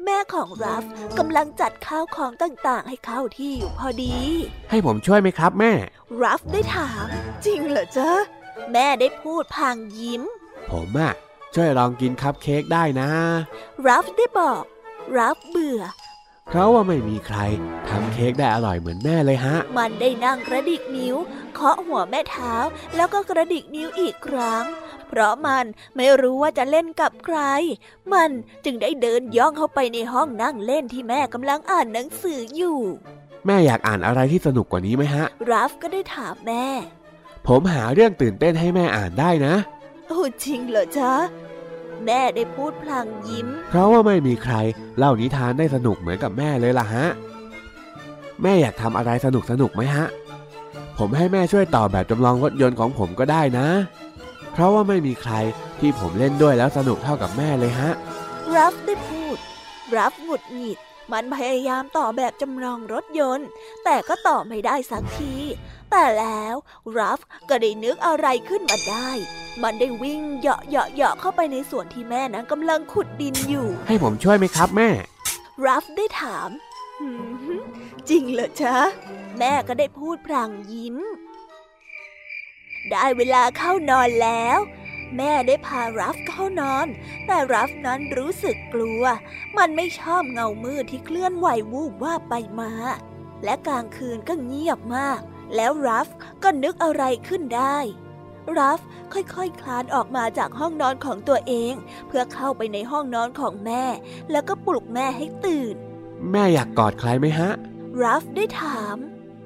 [0.06, 0.84] แม่ของรัฟ
[1.18, 4.18] กำลังจัดข้าวของต่างๆ ให้เข้าที่อยู่พอดี
[4.70, 5.74] ให้ผมช่วยไหมครับแม่
[6.22, 7.06] รัฟได้ถาม
[7.46, 8.12] จริงเหรอจ๊ะ
[8.74, 10.24] แม่ได้พูดพลางยิ้ม
[10.70, 11.14] ผมอะ
[11.56, 13.10] ช่วยลองกินคัพเค้กได้นะ
[13.88, 14.64] รัฟได้บอก
[15.18, 15.82] รัฟเบื่อ
[16.50, 17.40] เพราะว่าไม่มีใคร
[17.90, 21.16] ทำเค้กได้อร่อยเหมือนแม่เลยฮะ มันได้นั่งกระดิกนิ้ว
[21.54, 22.54] เคาะหัวแม่เท้า
[22.96, 24.66] แล้วก็กระดิกนิ้วอีกครั้ง
[25.08, 27.40] เพราะมันไม่รู้ว่าจะเล่นกับใคร
[28.14, 28.30] มัน
[28.66, 32.80] จึงได้เดินย่องเข้าไปในห้องนั่งเล่นที่แม่กำลังอ่านหนังสืออยู่
[33.46, 36.66] แม่อยากอ่านอะไรที่สนุกกว่านี้ไหมฮะ รัฟก็ได้ถามแม่
[37.48, 39.56] ผมหาเรื่องตื่นเต้นให้แม่อ่านได้นะ
[40.12, 41.14] โอ้จริงเหรอจ๊ะ
[42.06, 44.56] แม่ได้พูดพลางยิ้ม เพราะว่าไม่มีใคร
[44.98, 47.06] เล่านิทานได้สนุกเหมือนกับแม่เลยล่ะฮะ
[48.42, 50.06] แม่อยากทำอะไรสนุกสนุกไหมฮะ
[50.98, 53.68] ผมให้แม่ช่วยต่อแบบจำลองรถยนต์ของผมก็ได้นะ
[54.54, 55.34] เพราะว่าไม่มีใคร
[55.80, 57.92] ที่ผมเล่นด้วยแล้วสนุกเท่ากับแม่เลยฮะ
[58.56, 59.38] รัฟได้พูด
[59.98, 60.80] รัฟหงุดหงิด
[61.12, 63.48] มันพยายามต่อแบบจำลองรถยนต์
[63.84, 65.34] แต่ก็ต่อไม่ได้สักที
[65.92, 66.56] แต่แล้ว
[66.98, 69.10] รัฟก็ได้นึกอะไรขึ้นมาได้
[69.64, 74.90] มันได้วิ่งเหาะเหาะเหาะเข้าไปในส่วนที่แม่นั้นกำลังขุดดินอยู่ ให้ผมช่วยไหมครับแม่
[75.66, 76.50] รัฟได้ถาม
[77.00, 77.10] หื
[77.58, 77.62] ม
[78.10, 78.76] จริงเหรอจ๊ะ
[79.40, 80.98] แม่ก็ได้พูดพลางยิ้ม
[82.92, 84.60] ได้เวลาเข้านอนแล้ว
[85.18, 86.88] แม่ได้พารัฟเข้านอน
[87.26, 89.04] แต่รัฟนั้นรู้สึกกลัว
[89.58, 92.72] มันไม่ชอบเงามืดที่เคลื่อนไหววูบว่าบไปมา
[93.44, 95.20] และกลางคืนก็เงียบมาก
[95.56, 96.08] แล้วรัฟ
[96.44, 97.78] ก็นึกอะไรขึ้นได้
[98.58, 98.80] รัฟ
[99.14, 101.74] ค่อยๆคคลานออกมาจากห้องนอนของตัวเอง
[102.08, 103.84] เพื่อเข้าไปในห้องนอนของแม่
[104.32, 105.76] แล้วก็ปลุกแม่ให้ตื่น
[106.32, 107.50] แม่อยากกอดใครไหมฮะ
[108.02, 108.98] รัฟได้ถาม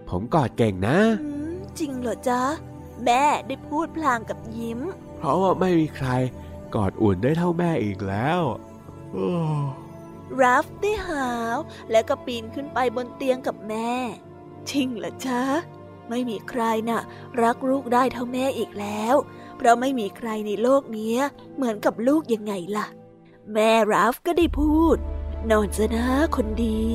[0.09, 2.41] ผมกอดเก่งนะอืมจริงเหรอจ๊ะ
[3.05, 4.79] แม่ได้พูดพลางกับยิ้ม
[5.17, 6.09] เพราะว่าไม่มีใคร
[6.75, 8.41] กอดอุ่นได้เท่าแม่อีกแล้ว
[10.41, 11.57] รัฟได้หาว
[11.91, 13.91] แล้วก็ปีนขึ้นไปบนเตียงกับแม่
[14.69, 15.41] จริงเหรอจ๊ะ
[16.09, 17.01] ไม่มีใครน่ะ
[17.41, 19.15] รักลูกได้เท่าแม่อีกแล้ว
[19.57, 21.15] เพราะไม่มีใครในโลกนี้
[21.55, 22.87] เหมือนกับลูกยังไงล่ะ
[23.53, 24.97] แม่ราฟก็ได้พูด
[25.51, 26.05] นอนซะนะ
[26.35, 26.85] คนดี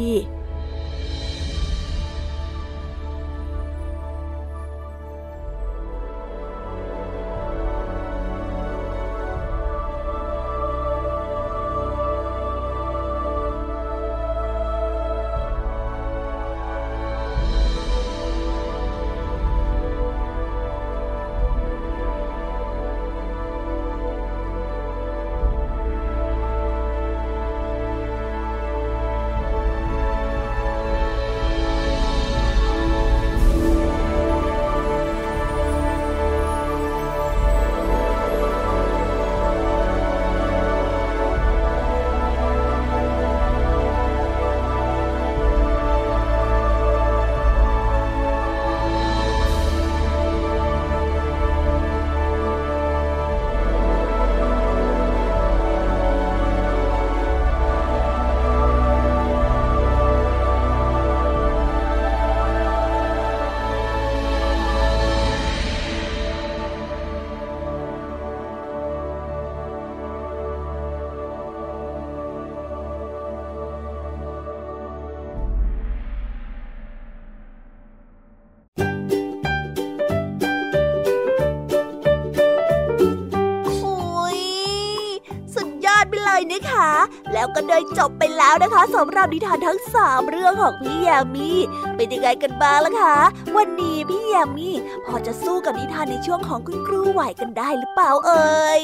[87.41, 91.51] แล้วก็ได้จบไปแล้วนะคะสำหรับนิทานทั้งสามเรื่องของพี่ยามี
[91.97, 93.17] เป็นยังไงกันบ้างล่ะคะ
[93.57, 94.71] วันนี้พี่ยามี
[95.07, 98.81] พอจะสู้กับนิทานในช่วงของคุณครูไหวกันได้หรือเปล่าเอ่ย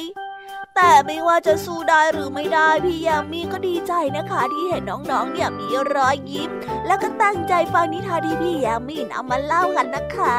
[0.75, 6.51] แต่ไม่ว่าจะสู้ได้หรือไม่ได้พี่ยามีก็ดีใจนะคะ ที่เห็นน้องๆ เนี่ยมีรอยยิ้ม
[6.87, 10.37] แล้วก็ตั้งใจฟังนิทานที่พี่ยามีนำมาเล่ากันนะคะ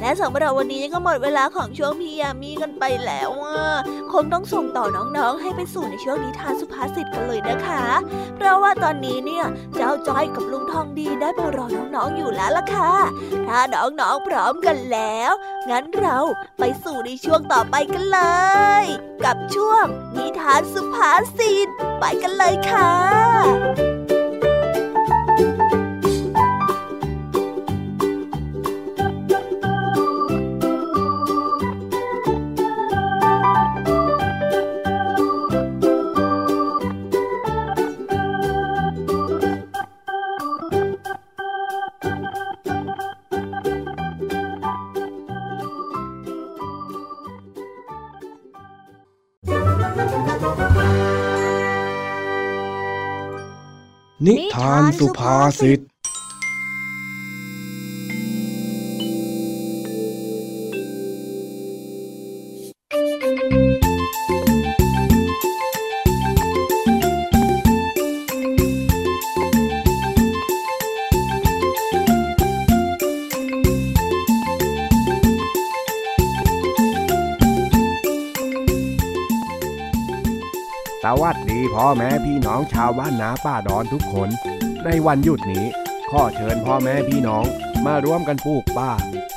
[0.00, 3.60] และสำหรับวันนี้ก็หมดเวลาของช่วงพี่ยามีกันไปแล้วอะ
[4.12, 7.84] คงต้องส่งต่อน้องๆ ให้ไปสู่ในช่วงนิทานสุภาษิตกันเลยนะคะ
[8.36, 9.44] เพราะว่าตอนนี้เนี่ย
[9.76, 12.92] เจ้าจ้อยกับลุงทองดีได้มารอน้องๆอยู่แล้วล่ะค่ะ
[13.46, 15.32] ถ้าน้องๆพร้อมกันแล้ว
[15.70, 16.18] งั้นเรา
[16.58, 18.20] ไปสู่ในช่วงต่อไปกันเล
[18.82, 18.84] ย
[19.24, 19.84] กับช่วง
[20.16, 21.68] นิทานสุภาษิต
[22.00, 84.28] ไปกันเลยค่ะานสุภาษิตาวบ้านนาป่าดอนทุกคน
[84.84, 85.66] ในวันหยุดนี้
[86.10, 87.44] ขอเชิญพ่อแม่พี่น้อง
[87.86, 88.90] มาร่วมกันปลูกป่า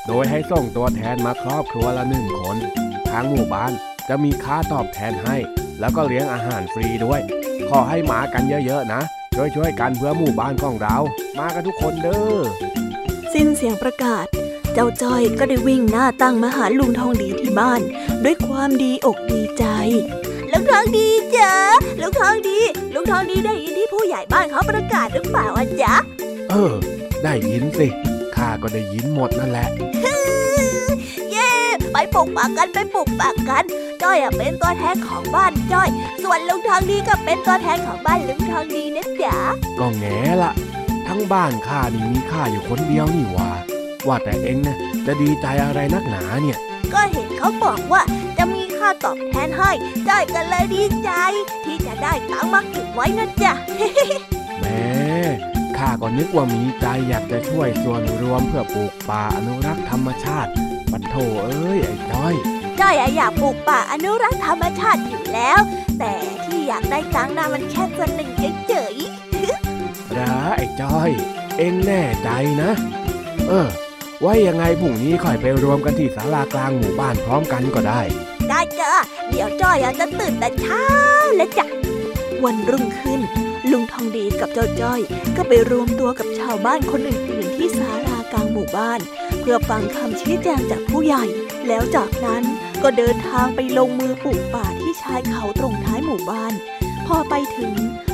[0.07, 2.57] โดยให้ส่งตัวแทนมาครอบครัวละหนึ่งคน
[3.11, 3.71] ทางหมู่บ้าน
[4.09, 5.37] จะมีค่าตอบแทนให้
[5.79, 7.21] แล้วก็เลี้ยงอาหารฟรีด้วย
[7.69, 9.01] ขอให้มากันเยอะๆนะ
[9.55, 10.97] ช่วยๆกันเพื่อหมู่บ้านของเรา
[11.39, 12.39] มากันทุกคนเด้อ
[13.33, 14.25] สิ้นเสียงประกาศ
[14.73, 17.81] เจ้าจ้อยก็ได้วิ่งหน้าตั้งมาหาลุงทองดีที่บ้าน
[18.23, 19.65] ด้วยความดีอกดีใจ
[20.53, 21.51] ลุงทองดีจ้ะ
[22.01, 22.59] ลุงทองดี
[22.93, 25.95] ลุงทองดีได้ยินที่ผู้ใหญ่บ้านเขาประกาศหรือเปล่าอะจ๊ะ
[26.49, 26.73] เออ
[27.23, 27.87] ได้ยินสิ
[28.35, 29.67] ข้าก็ได้ยินหมดนั่นแหละ
[31.31, 31.51] เย่
[31.91, 33.63] ไปปลูกปากกันไปปลูกปากกัน
[34.01, 35.89] จ้อยเป็นตัวแทนของบ้านจ้อย
[36.23, 39.37] ส่วนลุงทองดีก็เป็นตัวแทนของบ้านลุงทองดีนะจ๊ะ
[39.79, 40.51] ก็แง่ละ
[41.07, 43.49] ทั้งบ้านข้านี่มีข้าอยู่คนเดียวนี่ว่า
[44.07, 46.57] ว่าแต่เอ็งนะจะดีใจอะไรนักหนาเนี่ย
[46.93, 48.01] ก็เห็นเขาบอกว่า
[48.32, 48.32] จะมี
[48.83, 49.71] ค่าตอบแทนให้
[50.07, 51.09] จ้อยกันเลยดีใจ
[51.65, 53.53] ที่จะได้ตังค์มาเก็บไว้นะจ๊ะ
[54.61, 54.83] แม่
[55.77, 60.51] ข้าก็นึกว่ามีใจอยากจะช่วยส่วนรวมเพื่อปลูกป่าอนุรักษ์ธรรมชาติ
[60.91, 61.15] ปัดโถ
[61.45, 62.35] เอ้ยไอ้จ้อย
[62.79, 65.59] จ้อยอยากปลูกป่าอนุรักษ์ธรรมชาติอยู่แล้ว
[65.99, 66.13] แต่
[66.45, 68.29] ที่อยากได้ตังค์น่ะมันแค่ส่วนหนึ่ง
[68.67, 71.09] เฉยๆระไอ้จ้อย
[71.57, 72.29] เอ็งแน่ใจ
[72.61, 72.71] นะ
[73.47, 73.67] เออ
[74.21, 78.32] ไว้ยังไงพรุ่งนี้ค่อยไปรวมกันที่ศาลากลางหมู่บ้านพร้อมกันก็ได้ได้
[78.79, 78.93] จ้ะ
[79.29, 80.83] เดี๋ยวจ้อยจะตื่นแต่เช้า
[81.35, 81.65] และจ้ะ
[82.43, 83.21] วันรุ่งขึ้น
[83.71, 85.01] ลุงทองดีกับเจ้าจ้อย
[85.37, 88.99] ก็ไปรวมตัวกับชาวบ้านคนอื่นๆที่ศาลากลางหมู่บ้าน
[89.39, 91.25] เพื่อฟังคำชี้แจงจากผู้ใหญ่
[91.67, 92.43] แล้วจากนั้น
[92.83, 96.53] ก็เดินทางไปลงมือปลูกป่าที่ชายเขาตรงท้ายหมู่บ้าน
[97.07, 97.73] พอไปถึง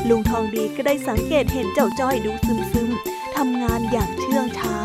[0.10, 2.32] ลุงทองดีก็ได้สังเกตเห็นเจ้าจ้อยดู
[2.74, 4.76] ซึมๆทำงานอย่างเชื่องช้า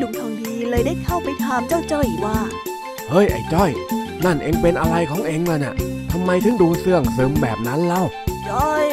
[0.00, 2.38] ลุงทองดีเลยได้เข้าไปถามเจ้าจ้อยว่า
[3.10, 3.70] เฮ้ยไอ้จ้อย
[4.24, 5.74] นั่นเองเป็นอะไรของเองล่ะน่ะ
[6.12, 8.02] ทำไมถึงดูเสื่องซึมแบบนั้นเล่า
[8.48, 8.86] จ้อย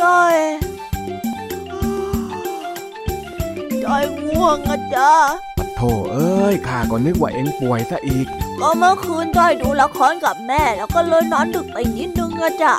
[0.00, 0.36] จ้อย
[3.84, 5.12] จ้อยง่วงอะจ้า
[5.58, 5.82] ปะโถ
[6.12, 8.26] เอ้ยข้าก็นึกว่าเองป่วยซะอีก
[8.60, 12.74] ก็เมื่อคืนจ้อยดูละครกับแม่ แล้วก็เลยนอนดึกไปนิดนึงอะจ้ะ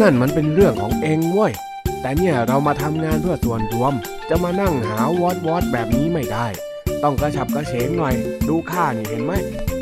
[0.00, 1.52] นั่นมันเป็นเรื่องของเองเว้ย
[2.00, 3.92] แต่เนี่ยเรามาทำงานเพื่อส่วนรวม
[4.28, 6.46] จะมานั่งหาวอดวอดแบบนี้ไม่ได้
[7.02, 8.14] ต้องกระฉับกระเฉงหน่อย
[8.48, 9.32] ดูข้านี่เห็นไหม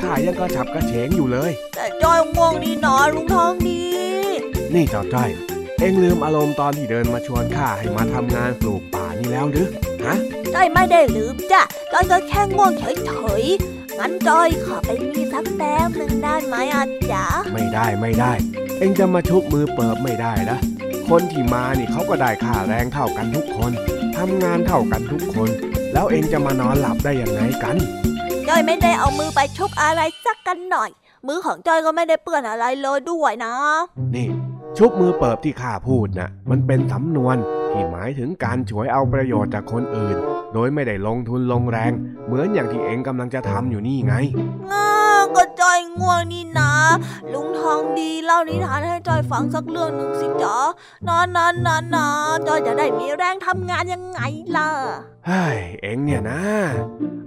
[0.03, 3.81] ข้ายังกระฉับกระเฉงอยู่เลย แต่จ้อยง่วงนี่นอนลุงทองดี
[4.75, 5.31] นี่เจ้าจ้อย
[5.81, 9.69] เอ็งลืมอารมณ์ตอนที่เดินมาชวนข้าให้มาทำงานปลูกป่านี่แล้วหรือ
[10.05, 10.17] ฮะ
[10.55, 11.63] จ้อยไม่ได้ลืมจ้ะ
[11.93, 13.11] จ้อยก็แค่ง่วงเฉ
[13.43, 18.33] ยๆงั้นจ้อยขอไปมีสักแต้มหนึ่งได้ไหมอาจ๊ะไม่ได้ไม่ได้
[18.79, 20.59] เอ็งจะมาชุบมือเปิบไม่ได้นะ
[21.09, 23.73] คนที่มานี่เขาก็ได้ค่าแรงเท่ากันทุกคน
[24.17, 25.49] ทำงานเท่ากันทุกคน
[25.95, 27.77] แล้วเอ็งจะมานอนหลับได้ยังไงกัน
[28.49, 30.91] จ้อยไม่ได้เอามือไปชุบอะไรสักกันหน่อย
[31.27, 33.55] มือของจ้อยก็ไม่ได้เปื้อนอะไรเลยด้วยนะ
[34.15, 34.29] นี่
[34.79, 37.37] ชุบมือเปิบที่ข้าพูดนะมันเป็นสำนวน
[37.71, 40.17] ที่หมายถึงการฉวยเอาประโยชน์จากคนอื่น
[40.55, 41.93] โดยไม่ได้ลงทุนลงแรง
[42.27, 44.15] เหมือนอย่างที่เอ็งกำลังจะทำอยู่นี่ไง
[45.25, 46.73] ง้าก็จอยง่วงนี่นะ
[47.33, 50.57] ลุงทองดีเล่านิทานให้จอยฟังสักเรื่องหนึ่งสิจ๊ะ
[51.09, 52.07] นานนานนานนา
[52.47, 54.21] จ้อยจะได้มีแรงทำงานยังไง
[54.57, 54.69] ล่ะ
[55.27, 56.41] เฮ้ยเอ็งเนี่ยนะ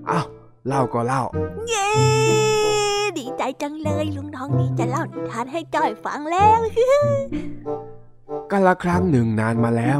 [0.08, 0.22] เอา
[0.68, 1.24] เล่าก็เล่า
[1.68, 1.90] เย้
[3.18, 6.60] ดีใจจังเลยลุงทองดีจะเล่านิทานให้จอยฟังแล้ว
[8.52, 10.00] กันละครั้งหนึ่งนานมาแล้ว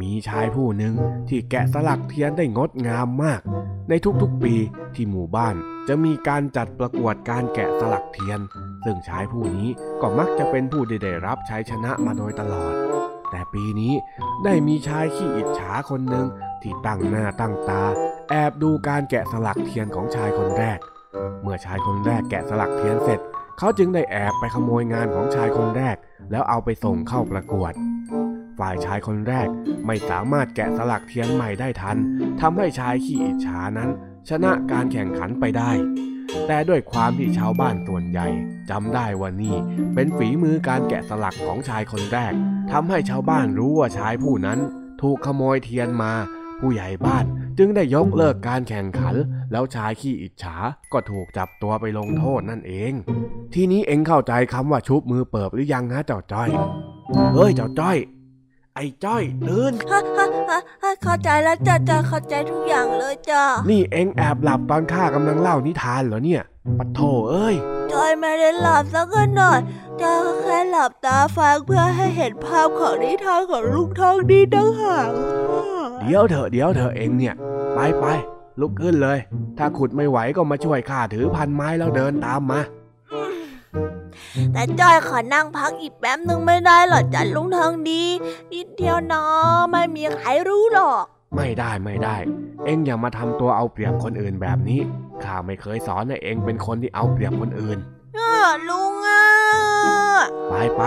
[0.00, 0.94] มีชายผู้หนึ่ง
[1.28, 3.40] ที่แกะสลักเทียนได้งดงามมาก
[3.88, 4.54] ในทุกๆปี
[4.94, 5.54] ที่หมู่บ้าน
[5.88, 8.40] จะมีการจัดประกวดการแกะสลักเทียน
[8.84, 9.68] ซึ่งชายผู้นี้
[10.00, 12.74] ก็มักจะเป็นผู้ได้รับชัยชนะมาโดยตลอด
[13.30, 13.94] แต่ปีนี้
[14.44, 16.26] ได้มีชายขี้อิจฉาคนหนึ่ง
[16.62, 17.82] ที่ตั้งหน้าตั้งตา
[18.30, 20.78] แอบดูการแกะสลักเทียนของชายคนแรก
[21.42, 23.20] เมื่อชายคนแรกแกะสลักเทียนเสร็จ
[23.58, 25.96] เขาจึงได้แอบไปขโมยงานของชายคนแรก
[26.30, 27.72] แล้วเอาไปส่งเข้าประกวด
[28.58, 29.48] ฝ่ายชายคนแรก
[29.86, 31.96] ไม่สามารถแกะสลักเทียนใหม่ได้ทัน
[32.40, 33.90] ทำให้ชายขี้อิจฉานั้น
[34.28, 35.70] ชนะการแข่งขันไปได้
[36.46, 38.26] แต่ด้วยความที่ชาวบ้านส่วนใหญ่
[38.70, 39.56] จำได้ว่านี่
[39.94, 42.32] เป็นฝีมือการแกะสลักของชายคนแรก
[42.72, 44.58] ทำให้ชาวบ้านรู้ว่าชายผู้นั้น
[45.02, 46.12] ถูกขโมยเทียนมา
[46.58, 47.24] ผู้ใหญ่บ้าน
[47.58, 49.16] จึงได้ยกเลิกการแข่งขัน
[49.52, 50.56] แล้วชายขี้อิจฉา
[50.92, 52.92] ก็ถูกจับตัวไปลงโทษนั่นเอง
[53.54, 56.48] ทีนี้เอ็งเข้าใจคำว่าชุบมือเปิบหรือยังฮะเจ้าจ้อย
[57.34, 57.96] เฮ้ยเจ้าจ้อย
[58.74, 66.42] ไอ้จ้อยตื่นฮะฮะฮะฮะเข้าใจแล้วจ้ะจ้ะเข้าใจทุกอย่างเลยจ้ะนี่เอ็งแอบหลับตอนข้ากำลังเล่านิทานเหรอเนี่ย
[66.78, 67.56] ปะโถเอ้ย
[67.92, 69.60] จอยไม่ได้หลับสักหน่อย
[70.00, 75.08] จ้อยก็แค่หลับตาฟังเพื่อให้เห็นภาพของนิทานของลุงทองดีตั้งหาก
[76.00, 77.34] เดี๋ยวเถอะเดี๋ยวเถอะเอ็งเนี่ย
[77.74, 78.04] ไปไป
[78.60, 79.18] ลุกขึ้นเลย
[79.58, 82.60] ถ้าขุดไม่ไหวก็มาช่วยข้าถือพันไม้แล้วเดินตามมา
[84.52, 88.02] แต่จอยขอนั่งพักอีกแป๊บนึงไม่ได้เหรอจ้ะลุงทองดี
[88.52, 89.22] นิดเดียวนะ
[89.70, 91.04] ไม่มีใครรู้หรอก
[91.36, 92.16] ไม่ได้ไม่ได้
[92.64, 94.80] เอ็งอย่ามาทำตัวเอาเปรียบคนอื่นแบบนี้
[95.24, 97.78] ข้าไม่เคยสอนให้เอ็งเป็นคนที่เอาเปรียบคนอื่น
[98.18, 98.32] อ้า
[98.68, 99.24] ลุงอะ
[100.50, 100.82] ไปไป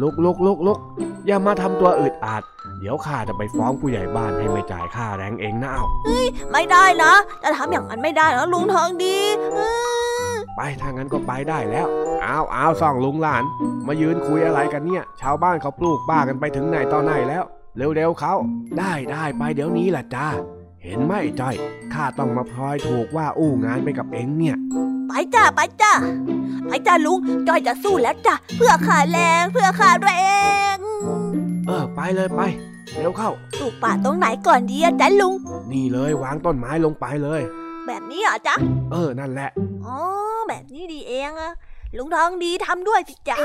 [0.00, 0.78] ลุกลุกลุกลุก
[1.26, 5.84] อย่ามาทำตัวอึดอัดเดี๋ยวข้าจะไปฟ้องผู้ใหญ่บ้านให้ไม่จ่ายค่าแรงเองนะเอา
[6.52, 7.12] ไม่ได้นะ
[7.42, 9.18] จะทำอย่างนั้นไม่ได้นะลุงทองดี
[9.54, 9.70] อื้
[10.30, 11.86] อไปถ้างั้นก็ไปได้แล้ว
[12.24, 13.44] อ้าวอ้าวส่องลุงหลาน
[13.86, 17.44] มายืนคุยอะไรกันเนี่ย ชาวบ้านเขาปลูกบ้ากันไปถึงไหนตอนไหนแล้ว
[17.96, 18.34] เร็วๆเขา
[18.78, 20.28] ได้ได้ไปเดี๋ยวนี้แหละจ้า
[20.82, 21.54] เห็นไหมไอ้จ้อย
[21.94, 24.56] ข้าต้องมาพลอยถูกว่าอู้งานไปกับเอ็งเนี่ย
[25.08, 25.92] ไปจ้ะไปจ้ะ
[26.68, 27.18] ไปจ้ะลุง
[27.48, 30.10] จอยจะสู้แล้วจ้ะเพื่อขาแรงเพื่อขาแร
[30.74, 30.76] ง
[31.66, 32.42] เออไปเลยไป
[32.92, 35.34] เร็วเข้าปลูกป่าตรงไหนก่อนดีอะจ๊ะลุง
[35.72, 37.42] นี่เลยวางต้นไม้ลงไปเลย
[37.86, 38.54] แบบนี้เหรอจ๊ะ
[38.92, 39.50] เออ นั่นแหละ
[39.84, 39.98] อ๋อ
[40.48, 41.52] แบบนี้ดีเองอะ
[41.96, 43.38] ลุงทองดีทำด้วยสิจ๊ะ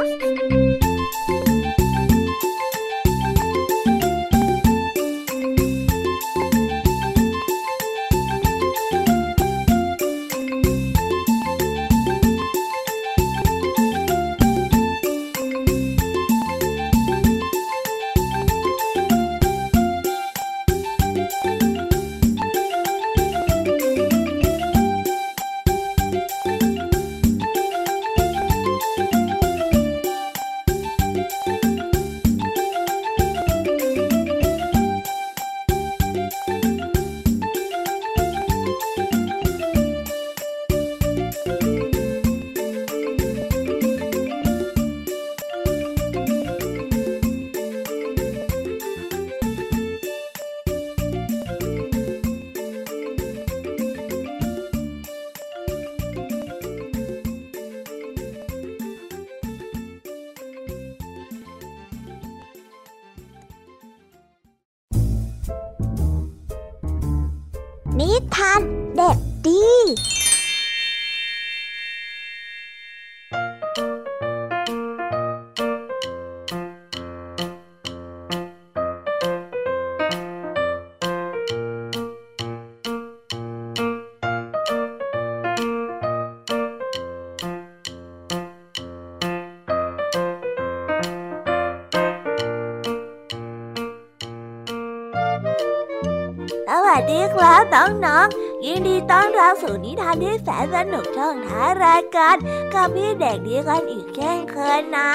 [96.86, 102.36] วัสดีครับน้องๆ ยินดีต้อนรับสู่นิทานที่แสนสนุกช่องท้ายรายการ
[102.74, 105.12] กับพี่เด็กดีกันอีกแค่เคยนะ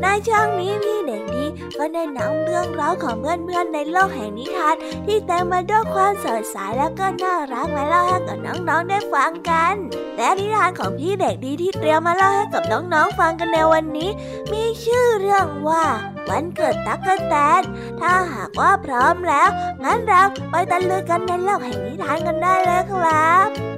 [0.00, 1.44] ในช่องนี้พี่เด็กดี
[1.78, 4.74] ก็ได้นำเรื่องราวของเพื่อนๆในโลกแห่งนิทาน
[5.06, 9.74] ที่เต็มมาด้วยความสดใสและก็น่ารักมาเล่าให้กับน้องๆได้ฟังกัน
[10.16, 14.10] และนิทานของพี่เด็กดีที่เตรียมมาเล่าให้กับน้องๆฟังกันในวันนี้
[14.52, 15.84] มีชื่อเรื่องว่า
[16.30, 17.62] วันเกิดตั๊กแตน
[18.00, 19.48] ถ้าหากว่าพร้อมแล้ว
[19.84, 23.71] งั้นเราไปตะลุยกันในโลกแห่งนิทานกันได้เลยครับ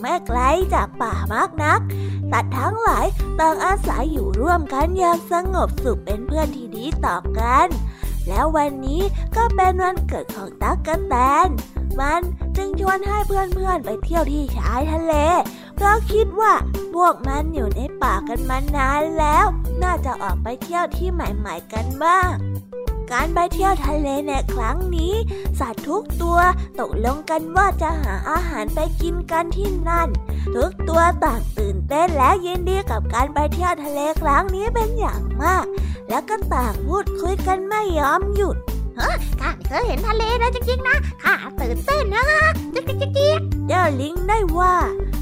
[0.00, 0.38] ไม่ไกล
[0.74, 1.80] จากป่ามากนัก
[2.30, 3.06] สัตว์ทั้งหลาย
[3.40, 7.68] ต่างอาศัยอยู่ร่วมกันอย่างสงบสุขเป็นเพื่อนที่ดีต่อกัน
[8.28, 9.02] แล้ววันนี้
[9.36, 11.14] ก็เป็นวันเกิดของตั๊กแต
[11.46, 11.48] น
[12.00, 12.22] มัน
[12.56, 15.14] จึงชวนให้เพื่อนๆไปเที่ยวที่ชายทะเล
[15.74, 16.52] เพราะคิดว่า
[16.94, 19.46] พวกมันอยู่ในป่ากันมานานแล้ว
[19.82, 22.30] น่าจะออกไปเที่ยวที่ใหม่ ๆ กันบ้าง
[23.12, 25.14] การไปเที่ยวทะเลในครั้งนี้
[25.60, 26.38] สัตว์ทุกตัว
[26.80, 30.08] ตกลงกันว่าจะหาอาหารไปกินกันที่นั่น
[30.56, 35.64] ทุกตัวต่างตื่นเต้นและยินดีกับการไปเที่ยวทะเลครั้งนี้เป็นอย่างมาก
[36.08, 38.56] แล้วก็ต่างพูดคุยกันไม่ยอมหยุด
[38.96, 42.24] เฮ้ข้าเคยเห็นทะเลนะจริงๆนะข้าตื่นเต้นนะ
[42.74, 44.74] จิ๊กจิ๊กจิ๊กเจ้าลิงได้ว่า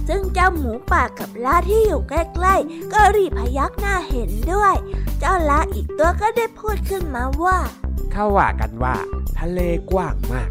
[0.08, 4.74] ซึ่งเจ้าหมูป่ากับลาที่อยู่ใกล้ๆ ก็รีบพยักหน้าเห็นด้วย
[5.20, 7.58] เจ้าลาอีกตัวก็ได้พูดขึ้นมาว่า
[8.12, 8.96] เขาว่ากันว่า
[9.38, 10.50] ทะเลกว้างมาก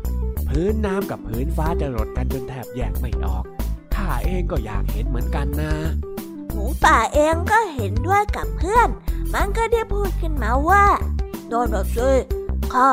[0.50, 3.44] พื้นน้ำกับพื้นฟ้าจะรดกันจนแทบแยกไม่ออก
[3.96, 5.74] ข้าเองก็อยากเห็นเหมือนกันนะ
[6.52, 8.90] หมูป่าเองก็เห็นด้วยกับเพื่อน
[9.34, 10.86] มันก็ได้พูดขึ้นมาว่า
[11.50, 12.12] โดนแบบซิ
[12.74, 12.90] ข้า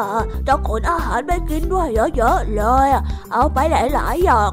[0.46, 2.88] จะขนอาหารไปกินด้วยเยอะๆเลย
[3.32, 4.52] เอาไปหลายๆอย่าง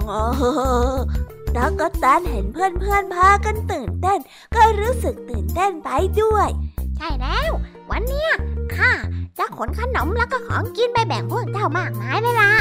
[1.58, 4.20] ดักก็ตันเห็นเพื่อนๆพากันตื่นเต้น
[4.56, 5.90] ก็รู้สึกตื่นเต้นไป
[6.22, 6.50] ด้วย
[6.98, 7.50] ใช่แล้ว
[7.92, 8.30] วันเนี้ย
[8.76, 8.92] ข้า
[9.38, 12.52] จะขนขนมแล้วก็ของกินไปแบ่งพวกเจ้ามากมายเลยล่ะ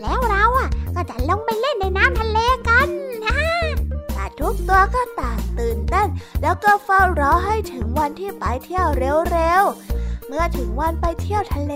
[0.00, 2.38] แล้วเราอะก็จะลงไปเล่นในน้ำทะเล
[2.68, 2.88] กัน
[3.26, 3.42] ฮะ
[4.14, 6.08] แต่ทุกตัวก็ต่างตื่นเต้น
[6.42, 9.64] แล้วก็เฝ้ารอให้ถึงวันที่ไปเที่ยวเร็ว
[10.28, 11.74] เมื่อถึงวันไปเที่ยวทะเล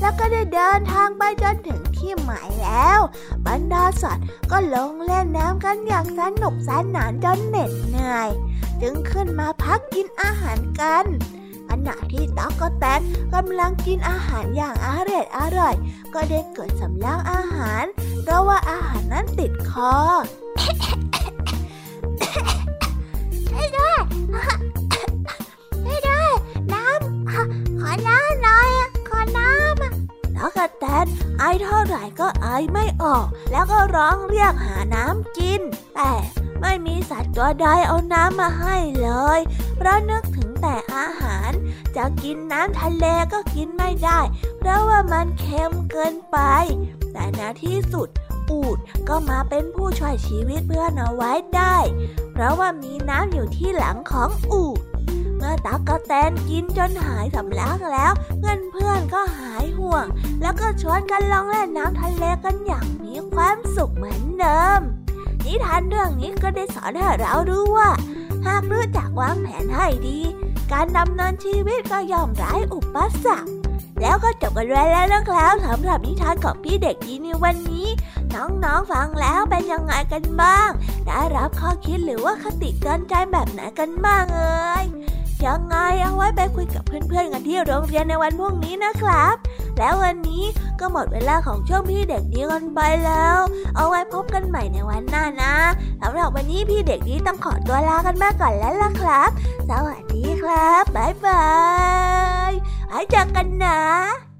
[0.00, 2.98] แล้วก็ได้เดินทางไปจนถึงที่หมายแล้ว
[3.46, 8.28] บรรดาสัตว์ก็ลงเล่นน้ำกันอย่างสนุกสนานจนเหน็ดเหนื่อย
[8.82, 11.04] จึงขึ้นมาพักกินอาหารกัน
[11.68, 13.00] ขณะที่ต๊อกก็แตน
[13.34, 15.74] กำลังกินอาหารอย่างอร่อยอร่อย
[16.14, 17.84] ก็ได้เกิดสำลักอาหาร
[18.22, 19.94] เพราะว่าอาหารนั้นติดคอ
[23.46, 23.98] ใช่ด้วย
[25.82, 26.20] ใช่ด้
[26.72, 26.84] น้
[27.30, 27.63] ขอ
[28.08, 28.68] น้ำหน่อย
[29.08, 31.06] ขอน้ำแล้วกระแตน
[31.38, 35.60] ไอเท่าไหร่ก็ไอไม่ออก แล้วก็ร้องเรียกหาน้ำกิน
[35.96, 36.12] แต่
[36.60, 39.40] ไม่มีสัตว์ตัวใดเอาน้ำมาให้เลย
[39.76, 41.50] เพราะนึกถึงแต่อาหาร
[41.96, 44.20] จะกินน้ำทะเลก็กินไม่ได้
[44.58, 46.38] เพราะว่ามันเค็มเกินไป
[47.12, 48.08] แต่ในที่สุด
[48.50, 48.78] อูด
[49.08, 51.76] ก็มาเป็นผู้ช่วยชีวิตเพื่อนเอาไว้ได้
[52.32, 54.80] เพราะว่ามีน้ำอยู่ที่หลังของอูด
[55.46, 60.06] มื่อตั๊กกแตนกินจนหายสำลักแล้ว เพื่อนเพื่อนก็หายห่วง
[60.42, 64.80] แล้วก็ชวนกันลองเล่นน้ำทะเลกันอย่างมีความสุขเหมือนเดิม
[65.44, 67.90] นิทานเรื่องนี้ก็ได้สอนให้เรารู้ว่า
[68.46, 70.18] หากรู้จักวางแผนให้ดี
[70.72, 73.50] การดำเนินชีวิตก็ย่อมไร้อุปสรรค
[74.00, 77.88] แล้วก็จบกันไปแล้วนะครับสำหรับนิทานของพี่เด็กดีในวันนี้
[78.34, 80.70] น้องๆฟังแล้วเป็นยังไงกันบ้าง
[81.06, 84.84] ได้รับข้อคิดหรือว่าคติเตือนใจแบบไหนกันบ้างเอ่ย
[85.46, 89.34] ยังไงเอาไว้ไปคุยกับเพื่อนๆกันที่โรงเรียนในวันพรุ่งนี้นะครับ
[89.78, 90.44] แล้ววันนี้
[90.80, 93.38] ก็หมดเวลาของช่วงพี่เด็กดีกันไปแล้ว
[93.76, 95.54] เอาไว้พบกันใหม่ในวันหน้านะ
[96.02, 99.30] สำหรับวันนี้พี่เด็กดีต้องขอตัวลากันมาก่อนแล้วล่ะครับ
[99.70, 101.46] สวัสดีครับบ๊ายบา
[102.50, 102.52] ย
[102.88, 104.33] ไว้เจอกันนะ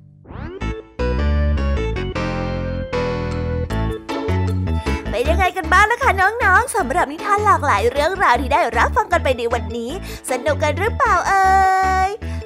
[5.15, 9.91] เป็นยังไงกันบ้างล่ะคะน้องๆสำหรับนิทานหลากหลายเรื่องราวที่ได้รับฟังกันไปในวันนี้
[10.31, 11.45] สนุกกันหรือเปล่าเอ่
[12.07, 12.11] ย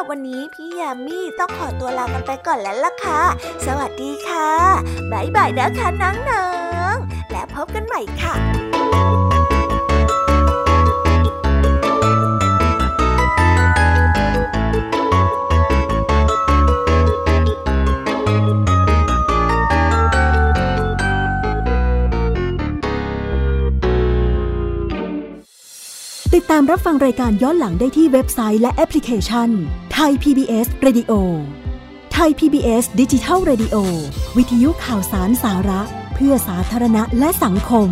[0.01, 3.21] รับวันนี้พี่ยามีต้องขอตัวลากันไปก่อนแล้วล่ะค่ะ
[3.65, 4.49] สวัสดีค่ะ
[5.11, 6.49] บ๊ายบายนะคะน้อ
[6.93, 8.33] งๆและพบกันใหม่ค่ะ
[26.35, 29.49] ติดตามรับฟังรายการย้อนหลังได้ที่เว็บไซต์และแอปพลิเคชัน
[29.93, 31.11] ไทย PBS Radio
[32.13, 33.75] ไทย PBS ดิจิทัล Radio
[34.37, 35.81] วิทยุข่าวสารสาระ
[36.15, 37.89] เพื่อสาธารณะและสังคม